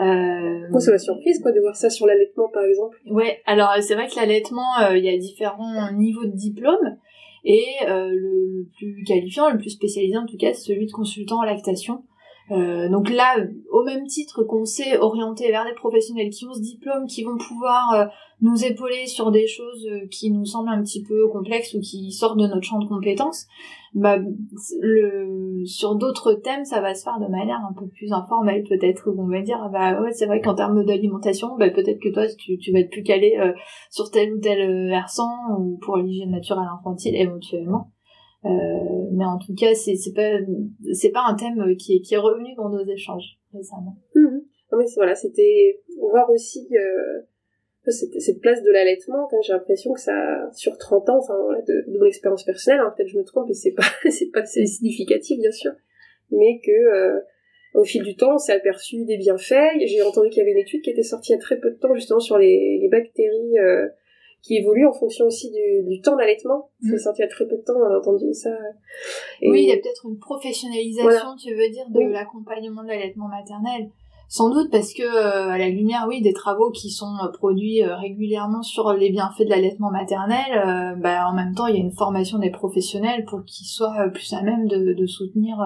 Euh, 0.00 0.68
Moi, 0.70 0.80
c'est 0.80 0.90
la 0.90 0.98
surprise 0.98 1.40
quoi 1.40 1.50
de 1.50 1.58
voir 1.60 1.74
ça 1.74 1.90
sur 1.90 2.06
l'allaitement 2.06 2.48
par 2.52 2.62
exemple. 2.64 3.00
Ouais, 3.10 3.40
alors 3.46 3.70
c'est 3.80 3.94
vrai 3.94 4.06
que 4.06 4.16
l'allaitement, 4.16 4.78
il 4.94 5.04
y 5.04 5.08
a 5.08 5.16
différents 5.16 5.90
niveaux 5.92 6.26
de 6.26 6.36
diplôme 6.36 6.98
et 7.44 7.64
le, 7.88 8.14
le, 8.14 8.66
plus 8.78 9.02
qualifiant, 9.04 9.50
le 9.50 9.58
plus 9.58 9.70
spécialisé 9.70 10.16
en 10.16 10.26
tout 10.26 10.36
cas, 10.36 10.52
c'est 10.52 10.72
celui 10.72 10.86
de 10.86 10.92
consultant 10.92 11.38
en 11.38 11.44
lactation. 11.44 12.04
Euh, 12.50 12.88
donc 12.88 13.08
là, 13.10 13.36
au 13.70 13.84
même 13.84 14.06
titre 14.06 14.42
qu'on 14.42 14.64
s'est 14.64 14.98
orienté 14.98 15.48
vers 15.50 15.64
des 15.64 15.74
professionnels 15.74 16.30
qui 16.30 16.46
ont 16.46 16.52
ce 16.52 16.60
diplôme, 16.60 17.06
qui 17.06 17.22
vont 17.22 17.36
pouvoir 17.36 17.94
euh, 17.94 18.04
nous 18.40 18.64
épauler 18.64 19.06
sur 19.06 19.30
des 19.30 19.46
choses 19.46 19.86
euh, 19.86 20.06
qui 20.10 20.30
nous 20.30 20.44
semblent 20.44 20.68
un 20.68 20.82
petit 20.82 21.02
peu 21.02 21.28
complexes 21.28 21.74
ou 21.74 21.80
qui 21.80 22.10
sortent 22.10 22.38
de 22.38 22.46
notre 22.46 22.62
champ 22.62 22.80
de 22.80 22.88
compétences, 22.88 23.46
bah, 23.94 24.18
sur 25.64 25.94
d'autres 25.94 26.34
thèmes, 26.34 26.64
ça 26.64 26.80
va 26.80 26.94
se 26.94 27.04
faire 27.04 27.20
de 27.20 27.30
manière 27.30 27.60
un 27.68 27.74
peu 27.74 27.86
plus 27.86 28.12
informelle 28.12 28.64
peut-être, 28.64 29.08
où 29.08 29.22
on 29.22 29.28
va 29.28 29.42
dire, 29.42 29.68
bah 29.72 30.00
ouais, 30.00 30.12
c'est 30.12 30.26
vrai 30.26 30.40
qu'en 30.40 30.54
termes 30.54 30.84
d'alimentation, 30.84 31.56
bah, 31.58 31.70
peut-être 31.70 32.00
que 32.00 32.08
toi, 32.08 32.26
tu, 32.38 32.58
tu 32.58 32.72
vas 32.72 32.80
être 32.80 32.90
plus 32.90 33.02
calé 33.02 33.38
sur 33.90 34.10
tel 34.10 34.32
ou 34.32 34.38
tel 34.40 34.88
versant, 34.88 35.30
ou 35.58 35.78
pour 35.82 35.98
l'hygiène 35.98 36.30
naturelle 36.30 36.68
infantile 36.78 37.14
éventuellement. 37.14 37.90
Euh, 38.44 38.48
mais 39.12 39.24
en 39.24 39.38
tout 39.38 39.54
cas, 39.54 39.74
c'est 39.74 39.94
pas 40.14 40.38
c'est 40.92 41.10
pas 41.10 41.24
un 41.28 41.34
thème 41.34 41.76
qui 41.76 41.96
est 41.96 42.00
qui 42.00 42.14
est 42.14 42.18
revenu 42.18 42.54
dans 42.56 42.68
nos 42.68 42.84
échanges 42.84 43.38
récemment. 43.52 43.96
Mmh. 44.14 44.38
Non 44.72 44.78
mais 44.78 44.84
voilà, 44.96 45.14
c'était 45.14 45.80
voir 45.98 46.28
aussi 46.30 46.66
euh, 46.72 47.20
cette, 47.86 48.20
cette 48.20 48.40
place 48.40 48.62
de 48.62 48.70
l'allaitement. 48.70 49.28
J'ai 49.44 49.52
l'impression 49.52 49.92
que 49.92 50.00
ça 50.00 50.50
sur 50.52 50.76
30 50.76 51.08
ans, 51.10 51.18
enfin 51.18 51.34
de, 51.68 51.92
de 51.92 51.98
mon 51.98 52.06
expérience 52.06 52.44
personnelle, 52.44 52.80
hein, 52.80 52.92
peut-être 52.96 53.08
je 53.08 53.18
me 53.18 53.24
trompe 53.24 53.50
et 53.50 53.54
c'est 53.54 53.72
pas 53.72 53.84
c'est 54.10 54.30
pas 54.32 54.44
significatif 54.44 55.38
bien 55.38 55.52
sûr, 55.52 55.72
mais 56.30 56.60
que 56.64 56.70
euh, 56.70 57.20
au 57.74 57.84
fil 57.84 58.02
du 58.02 58.16
temps, 58.16 58.34
on 58.34 58.38
s'est 58.38 58.52
aperçu 58.52 59.04
des 59.04 59.16
bienfaits. 59.16 59.78
J'ai 59.86 60.02
entendu 60.02 60.28
qu'il 60.28 60.38
y 60.38 60.42
avait 60.42 60.52
une 60.52 60.58
étude 60.58 60.82
qui 60.82 60.90
était 60.90 61.02
sortie 61.02 61.32
il 61.32 61.36
y 61.36 61.38
a 61.38 61.40
très 61.40 61.58
peu 61.58 61.70
de 61.70 61.76
temps 61.76 61.94
justement 61.94 62.20
sur 62.20 62.38
les, 62.38 62.78
les 62.80 62.88
bactéries 62.88 63.58
euh, 63.58 63.88
qui 64.42 64.56
évolue 64.56 64.86
en 64.86 64.92
fonction 64.92 65.26
aussi 65.26 65.50
du, 65.50 65.88
du 65.88 66.00
temps 66.00 66.16
d'allaitement. 66.16 66.70
C'est 66.82 66.96
mm. 66.96 66.98
sorti 66.98 67.20
il 67.20 67.24
y 67.24 67.26
a 67.26 67.30
très 67.30 67.46
peu 67.46 67.56
de 67.56 67.62
temps, 67.62 67.74
on 67.76 67.84
a 67.84 67.98
entendu 67.98 68.34
ça. 68.34 68.50
Oui, 69.42 69.62
il 69.62 69.68
y 69.68 69.72
a 69.72 69.76
peut-être 69.76 70.06
une 70.06 70.18
professionnalisation, 70.18 71.36
tu 71.36 71.54
veux 71.54 71.70
dire, 71.70 71.88
de 71.88 72.00
l'accompagnement 72.00 72.82
de 72.82 72.88
l'allaitement 72.88 73.28
maternel. 73.28 73.88
Sans 74.32 74.48
doute 74.48 74.70
parce 74.70 74.94
que 74.94 75.02
euh, 75.02 75.50
à 75.50 75.58
la 75.58 75.68
lumière, 75.68 76.06
oui, 76.08 76.22
des 76.22 76.32
travaux 76.32 76.70
qui 76.70 76.88
sont 76.88 77.18
euh, 77.22 77.28
produits 77.28 77.84
euh, 77.84 77.96
régulièrement 77.96 78.62
sur 78.62 78.94
les 78.94 79.10
bienfaits 79.10 79.42
de 79.42 79.50
l'allaitement 79.50 79.90
maternel, 79.90 80.96
bah, 81.02 81.28
en 81.28 81.34
même 81.34 81.54
temps, 81.54 81.66
il 81.66 81.74
y 81.74 81.78
a 81.78 81.82
une 81.82 81.92
formation 81.92 82.38
des 82.38 82.48
professionnels 82.48 83.26
pour 83.26 83.44
qu'ils 83.44 83.66
soient 83.66 84.08
plus 84.08 84.32
à 84.32 84.40
même 84.40 84.66
de, 84.68 84.94
de 84.94 85.06
soutenir 85.06 85.58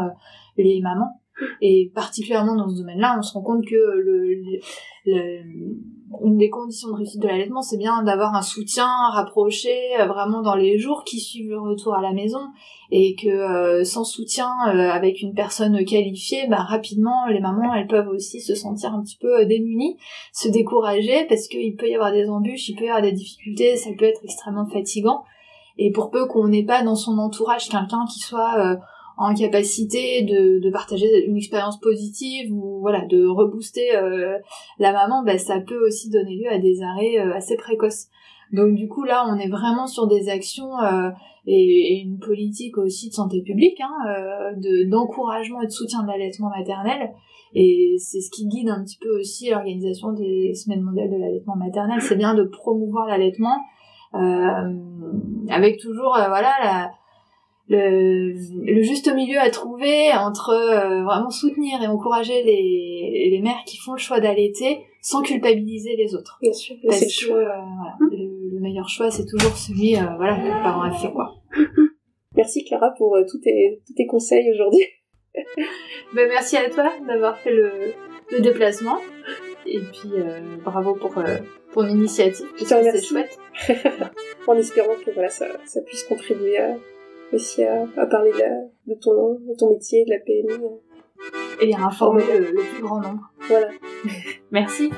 les 0.56 0.80
mamans. 0.80 1.20
Et 1.60 1.90
particulièrement 1.94 2.56
dans 2.56 2.68
ce 2.68 2.76
domaine-là, 2.76 3.16
on 3.18 3.22
se 3.22 3.32
rend 3.34 3.42
compte 3.42 3.64
que 3.66 3.74
le, 3.74 4.34
le, 5.04 5.42
une 6.24 6.36
des 6.36 6.50
conditions 6.50 6.90
de 6.90 6.94
réussite 6.94 7.20
de 7.20 7.28
l'allaitement, 7.28 7.62
c'est 7.62 7.76
bien 7.76 8.02
d'avoir 8.02 8.34
un 8.34 8.42
soutien 8.42 8.88
rapproché 9.12 9.70
euh, 9.98 10.06
vraiment 10.06 10.42
dans 10.42 10.54
les 10.54 10.78
jours 10.78 11.04
qui 11.04 11.18
suivent 11.20 11.50
le 11.50 11.60
retour 11.60 11.94
à 11.94 12.00
la 12.00 12.12
maison 12.12 12.40
et 12.90 13.16
que 13.16 13.28
euh, 13.28 13.84
sans 13.84 14.04
soutien 14.04 14.50
euh, 14.68 14.90
avec 14.90 15.20
une 15.20 15.34
personne 15.34 15.84
qualifiée, 15.84 16.46
bah, 16.48 16.62
rapidement 16.62 17.26
les 17.26 17.40
mamans 17.40 17.74
elles 17.74 17.88
peuvent 17.88 18.08
aussi 18.08 18.40
se 18.40 18.54
sentir 18.54 18.94
un 18.94 19.02
petit 19.02 19.18
peu 19.20 19.44
démunies, 19.46 19.96
se 20.32 20.48
décourager 20.48 21.26
parce 21.28 21.48
qu'il 21.48 21.74
peut 21.76 21.88
y 21.88 21.94
avoir 21.94 22.12
des 22.12 22.28
embûches, 22.28 22.68
il 22.68 22.76
peut 22.76 22.84
y 22.84 22.88
avoir 22.88 23.02
des 23.02 23.12
difficultés, 23.12 23.76
ça 23.76 23.90
peut 23.98 24.04
être 24.04 24.24
extrêmement 24.24 24.66
fatigant. 24.66 25.24
Et 25.78 25.90
pour 25.90 26.10
peu 26.10 26.26
qu'on 26.26 26.48
n'ait 26.48 26.64
pas 26.64 26.82
dans 26.82 26.94
son 26.94 27.18
entourage 27.18 27.68
quelqu'un 27.68 28.06
qui 28.10 28.20
soit 28.20 28.78
en 29.16 29.34
capacité 29.34 30.22
de, 30.22 30.58
de 30.58 30.70
partager 30.70 31.26
une 31.26 31.36
expérience 31.36 31.80
positive 31.80 32.52
ou 32.52 32.80
voilà 32.80 33.04
de 33.06 33.26
rebooster 33.26 33.96
euh, 33.96 34.38
la 34.78 34.92
maman, 34.92 35.22
ben, 35.24 35.38
ça 35.38 35.60
peut 35.60 35.86
aussi 35.86 36.10
donner 36.10 36.36
lieu 36.36 36.50
à 36.50 36.58
des 36.58 36.82
arrêts 36.82 37.18
euh, 37.18 37.34
assez 37.34 37.56
précoces. 37.56 38.08
Donc 38.52 38.74
du 38.74 38.88
coup 38.88 39.04
là, 39.04 39.24
on 39.28 39.38
est 39.38 39.48
vraiment 39.48 39.86
sur 39.86 40.06
des 40.06 40.28
actions 40.28 40.78
euh, 40.80 41.10
et, 41.46 42.02
une 42.02 42.18
politique 42.18 42.76
aussi 42.78 43.08
de 43.08 43.14
santé 43.14 43.40
publique, 43.42 43.80
hein, 43.80 44.52
de 44.56 44.88
d'encouragement 44.88 45.62
et 45.62 45.66
de 45.66 45.72
soutien 45.72 46.02
de 46.02 46.08
l'allaitement 46.08 46.50
maternel. 46.50 47.12
Et 47.54 47.96
c'est 47.98 48.20
ce 48.20 48.30
qui 48.30 48.46
guide 48.46 48.68
un 48.68 48.84
petit 48.84 48.98
peu 48.98 49.18
aussi 49.18 49.50
l'organisation 49.50 50.12
des 50.12 50.54
semaines 50.54 50.82
mondiales 50.82 51.10
de 51.10 51.16
l'allaitement 51.16 51.56
maternel. 51.56 52.00
C'est 52.02 52.16
bien 52.16 52.34
de 52.34 52.44
promouvoir 52.44 53.06
l'allaitement 53.06 53.56
avec 54.12 55.78
toujours 55.78 56.16
voilà 56.16 56.52
la 56.62 56.90
le, 57.68 58.32
le, 58.64 58.82
juste 58.82 59.12
milieu 59.12 59.40
à 59.40 59.50
trouver 59.50 60.12
entre 60.12 60.50
euh, 60.50 61.02
vraiment 61.02 61.30
soutenir 61.30 61.82
et 61.82 61.88
encourager 61.88 62.42
les, 62.44 63.28
les 63.30 63.40
mères 63.40 63.62
qui 63.66 63.76
font 63.76 63.92
le 63.92 63.98
choix 63.98 64.20
d'allaiter 64.20 64.84
sans 65.02 65.22
culpabiliser 65.22 65.96
les 65.96 66.14
autres. 66.14 66.38
Bien 66.40 66.52
sûr, 66.52 66.76
c'est 66.90 67.04
le 67.04 67.10
choix. 67.10 67.36
Euh, 67.36 67.44
voilà, 67.44 67.96
hum. 68.00 68.10
le, 68.12 68.60
meilleur 68.60 68.88
choix, 68.88 69.10
c'est 69.10 69.26
toujours 69.26 69.56
celui 69.56 69.96
euh, 69.96 70.00
voilà, 70.16 70.36
que 70.36 70.44
le 70.44 70.62
parent 70.62 70.82
a 70.82 70.92
fait. 70.92 71.10
Quoi. 71.10 71.34
Merci 72.36 72.64
Clara 72.64 72.92
pour 72.96 73.16
tous, 73.28 73.38
tes, 73.38 73.80
tous 73.86 73.94
tes 73.94 74.06
conseils 74.06 74.50
aujourd'hui. 74.52 74.84
ben, 76.14 76.28
merci 76.28 76.56
à 76.56 76.70
toi 76.70 76.92
d'avoir 77.06 77.38
fait 77.38 77.52
le, 77.52 77.72
le 78.30 78.40
déplacement. 78.40 78.98
Et 79.66 79.80
puis 79.80 80.10
bravo 80.64 80.94
pour, 80.94 81.14
pour 81.72 81.82
l'initiative. 81.82 82.46
C'est 82.56 83.04
chouette. 83.04 83.38
en 84.46 84.54
espérant 84.54 84.94
que 85.04 85.10
voilà, 85.10 85.28
ça, 85.28 85.46
ça 85.64 85.80
puisse 85.82 86.04
contribuer 86.04 86.58
à 86.58 86.76
aussi 87.32 87.64
à, 87.64 87.86
parler 88.06 88.32
de, 88.32 88.92
de, 88.92 88.98
ton, 89.00 89.34
de 89.34 89.54
ton 89.56 89.70
métier, 89.70 90.04
de 90.04 90.10
la 90.10 90.18
PMI. 90.20 90.64
Et 91.60 91.74
à 91.74 91.86
informer 91.86 92.22
le, 92.24 92.50
le 92.50 92.62
plus 92.74 92.82
grand 92.82 93.00
nombre. 93.00 93.30
Voilà. 93.48 93.68
Merci. 94.50 94.90